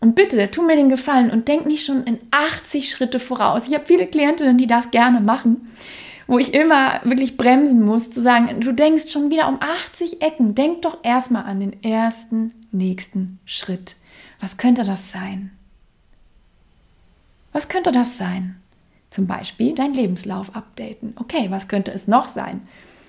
Und 0.00 0.16
bitte, 0.16 0.50
tu 0.50 0.62
mir 0.62 0.74
den 0.74 0.88
Gefallen 0.88 1.30
und 1.30 1.46
denk 1.46 1.64
nicht 1.64 1.84
schon 1.84 2.02
in 2.04 2.18
80 2.32 2.90
Schritte 2.90 3.20
voraus. 3.20 3.68
Ich 3.68 3.74
habe 3.74 3.86
viele 3.86 4.06
Klientinnen, 4.08 4.58
die 4.58 4.66
das 4.66 4.90
gerne 4.90 5.20
machen, 5.20 5.68
wo 6.28 6.38
ich 6.38 6.54
immer 6.54 7.00
wirklich 7.04 7.36
bremsen 7.36 7.84
muss, 7.84 8.10
zu 8.10 8.22
sagen, 8.22 8.60
du 8.60 8.72
denkst 8.72 9.10
schon 9.10 9.30
wieder 9.30 9.48
um 9.48 9.60
80 9.60 10.22
Ecken. 10.22 10.54
Denk 10.54 10.82
doch 10.82 10.98
erstmal 11.02 11.44
an 11.44 11.58
den 11.58 11.82
ersten, 11.82 12.54
nächsten 12.70 13.40
Schritt. 13.46 13.96
Was 14.38 14.58
könnte 14.58 14.84
das 14.84 15.10
sein? 15.10 15.50
Was 17.52 17.68
könnte 17.68 17.90
das 17.90 18.18
sein? 18.18 18.56
Zum 19.10 19.26
Beispiel 19.26 19.74
dein 19.74 19.94
Lebenslauf 19.94 20.54
updaten. 20.54 21.14
Okay, 21.16 21.46
was 21.48 21.66
könnte 21.66 21.92
es 21.92 22.06
noch 22.06 22.28
sein? 22.28 22.68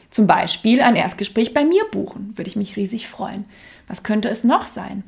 Zum 0.09 0.25
Beispiel 0.25 0.81
ein 0.81 0.95
Erstgespräch 0.95 1.53
bei 1.53 1.65
mir 1.65 1.83
buchen, 1.91 2.33
würde 2.37 2.49
ich 2.49 2.55
mich 2.55 2.77
riesig 2.77 3.09
freuen. 3.09 3.45
Was 3.87 4.01
könnte 4.01 4.29
es 4.29 4.43
noch 4.43 4.65
sein? 4.65 5.03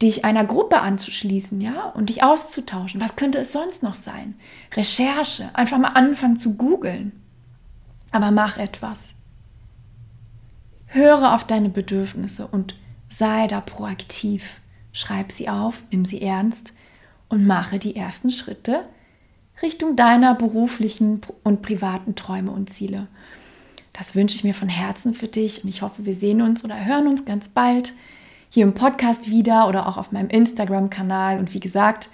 dich 0.00 0.24
einer 0.24 0.44
Gruppe 0.44 0.80
anzuschließen, 0.80 1.60
ja, 1.60 1.84
und 1.90 2.08
dich 2.08 2.24
auszutauschen. 2.24 3.00
Was 3.00 3.14
könnte 3.14 3.38
es 3.38 3.52
sonst 3.52 3.84
noch 3.84 3.94
sein? 3.94 4.34
Recherche, 4.74 5.50
einfach 5.54 5.78
mal 5.78 5.90
anfangen 5.90 6.36
zu 6.36 6.56
googeln. 6.56 7.21
Aber 8.12 8.30
mach 8.30 8.58
etwas. 8.58 9.14
Höre 10.86 11.34
auf 11.34 11.44
deine 11.44 11.70
Bedürfnisse 11.70 12.46
und 12.46 12.76
sei 13.08 13.46
da 13.46 13.60
proaktiv. 13.60 14.60
Schreib 14.92 15.32
sie 15.32 15.48
auf, 15.48 15.82
nimm 15.90 16.04
sie 16.04 16.22
ernst 16.22 16.74
und 17.28 17.46
mache 17.46 17.78
die 17.78 17.96
ersten 17.96 18.30
Schritte 18.30 18.84
Richtung 19.62 19.96
deiner 19.96 20.34
beruflichen 20.34 21.20
und 21.44 21.62
privaten 21.62 22.14
Träume 22.14 22.50
und 22.50 22.68
Ziele. 22.68 23.06
Das 23.92 24.14
wünsche 24.14 24.36
ich 24.36 24.44
mir 24.44 24.54
von 24.54 24.68
Herzen 24.68 25.14
für 25.14 25.28
dich 25.28 25.62
und 25.62 25.70
ich 25.70 25.82
hoffe, 25.82 26.04
wir 26.04 26.14
sehen 26.14 26.42
uns 26.42 26.64
oder 26.64 26.84
hören 26.84 27.06
uns 27.06 27.24
ganz 27.24 27.48
bald 27.48 27.92
hier 28.50 28.64
im 28.64 28.74
Podcast 28.74 29.30
wieder 29.30 29.68
oder 29.68 29.88
auch 29.88 29.96
auf 29.96 30.12
meinem 30.12 30.28
Instagram-Kanal. 30.28 31.38
Und 31.38 31.54
wie 31.54 31.60
gesagt, 31.60 32.10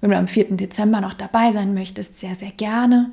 wenn 0.00 0.10
du 0.10 0.16
am 0.16 0.28
4. 0.28 0.56
Dezember 0.56 1.00
noch 1.00 1.14
dabei 1.14 1.52
sein 1.52 1.74
möchtest, 1.74 2.18
sehr, 2.18 2.34
sehr 2.34 2.50
gerne. 2.52 3.12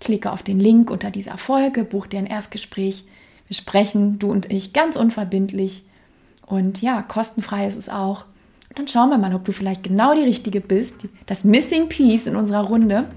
Klicke 0.00 0.32
auf 0.32 0.42
den 0.42 0.58
Link 0.58 0.90
unter 0.90 1.10
dieser 1.10 1.38
Folge, 1.38 1.84
buch 1.84 2.06
dir 2.06 2.18
ein 2.18 2.26
Erstgespräch. 2.26 3.04
Wir 3.46 3.56
sprechen, 3.56 4.18
du 4.18 4.30
und 4.30 4.50
ich, 4.50 4.72
ganz 4.72 4.96
unverbindlich. 4.96 5.84
Und 6.46 6.82
ja, 6.82 7.02
kostenfrei 7.02 7.68
ist 7.68 7.76
es 7.76 7.88
auch. 7.88 8.24
Und 8.68 8.78
dann 8.78 8.88
schauen 8.88 9.10
wir 9.10 9.18
mal, 9.18 9.34
ob 9.34 9.44
du 9.44 9.52
vielleicht 9.52 9.82
genau 9.82 10.14
die 10.14 10.22
Richtige 10.22 10.60
bist, 10.60 10.94
das 11.26 11.44
Missing 11.44 11.88
Piece 11.88 12.26
in 12.26 12.36
unserer 12.36 12.62
Runde. 12.62 13.08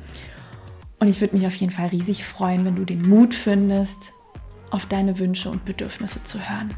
Und 1.00 1.08
ich 1.08 1.22
würde 1.22 1.36
mich 1.36 1.46
auf 1.46 1.56
jeden 1.56 1.72
Fall 1.72 1.88
riesig 1.88 2.24
freuen, 2.26 2.66
wenn 2.66 2.76
du 2.76 2.86
den 2.86 3.08
Mut 3.08 3.34
findest, 3.34 4.12
auf 4.72 4.86
deine 4.86 5.20
Wünsche 5.20 5.50
und 5.50 5.66
Bedürfnisse 5.66 6.24
zu 6.24 6.40
hören. 6.40 6.74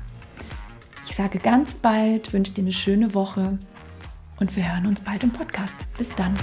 Ich 1.07 1.15
sage 1.15 1.39
ganz 1.39 1.75
bald, 1.75 2.33
wünsche 2.33 2.51
dir 2.51 2.61
eine 2.61 2.73
schöne 2.73 3.13
Woche 3.13 3.57
und 4.39 4.55
wir 4.55 4.73
hören 4.73 4.87
uns 4.87 5.01
bald 5.01 5.23
im 5.23 5.31
Podcast. 5.31 5.87
Bis 5.97 6.13
dann. 6.15 6.33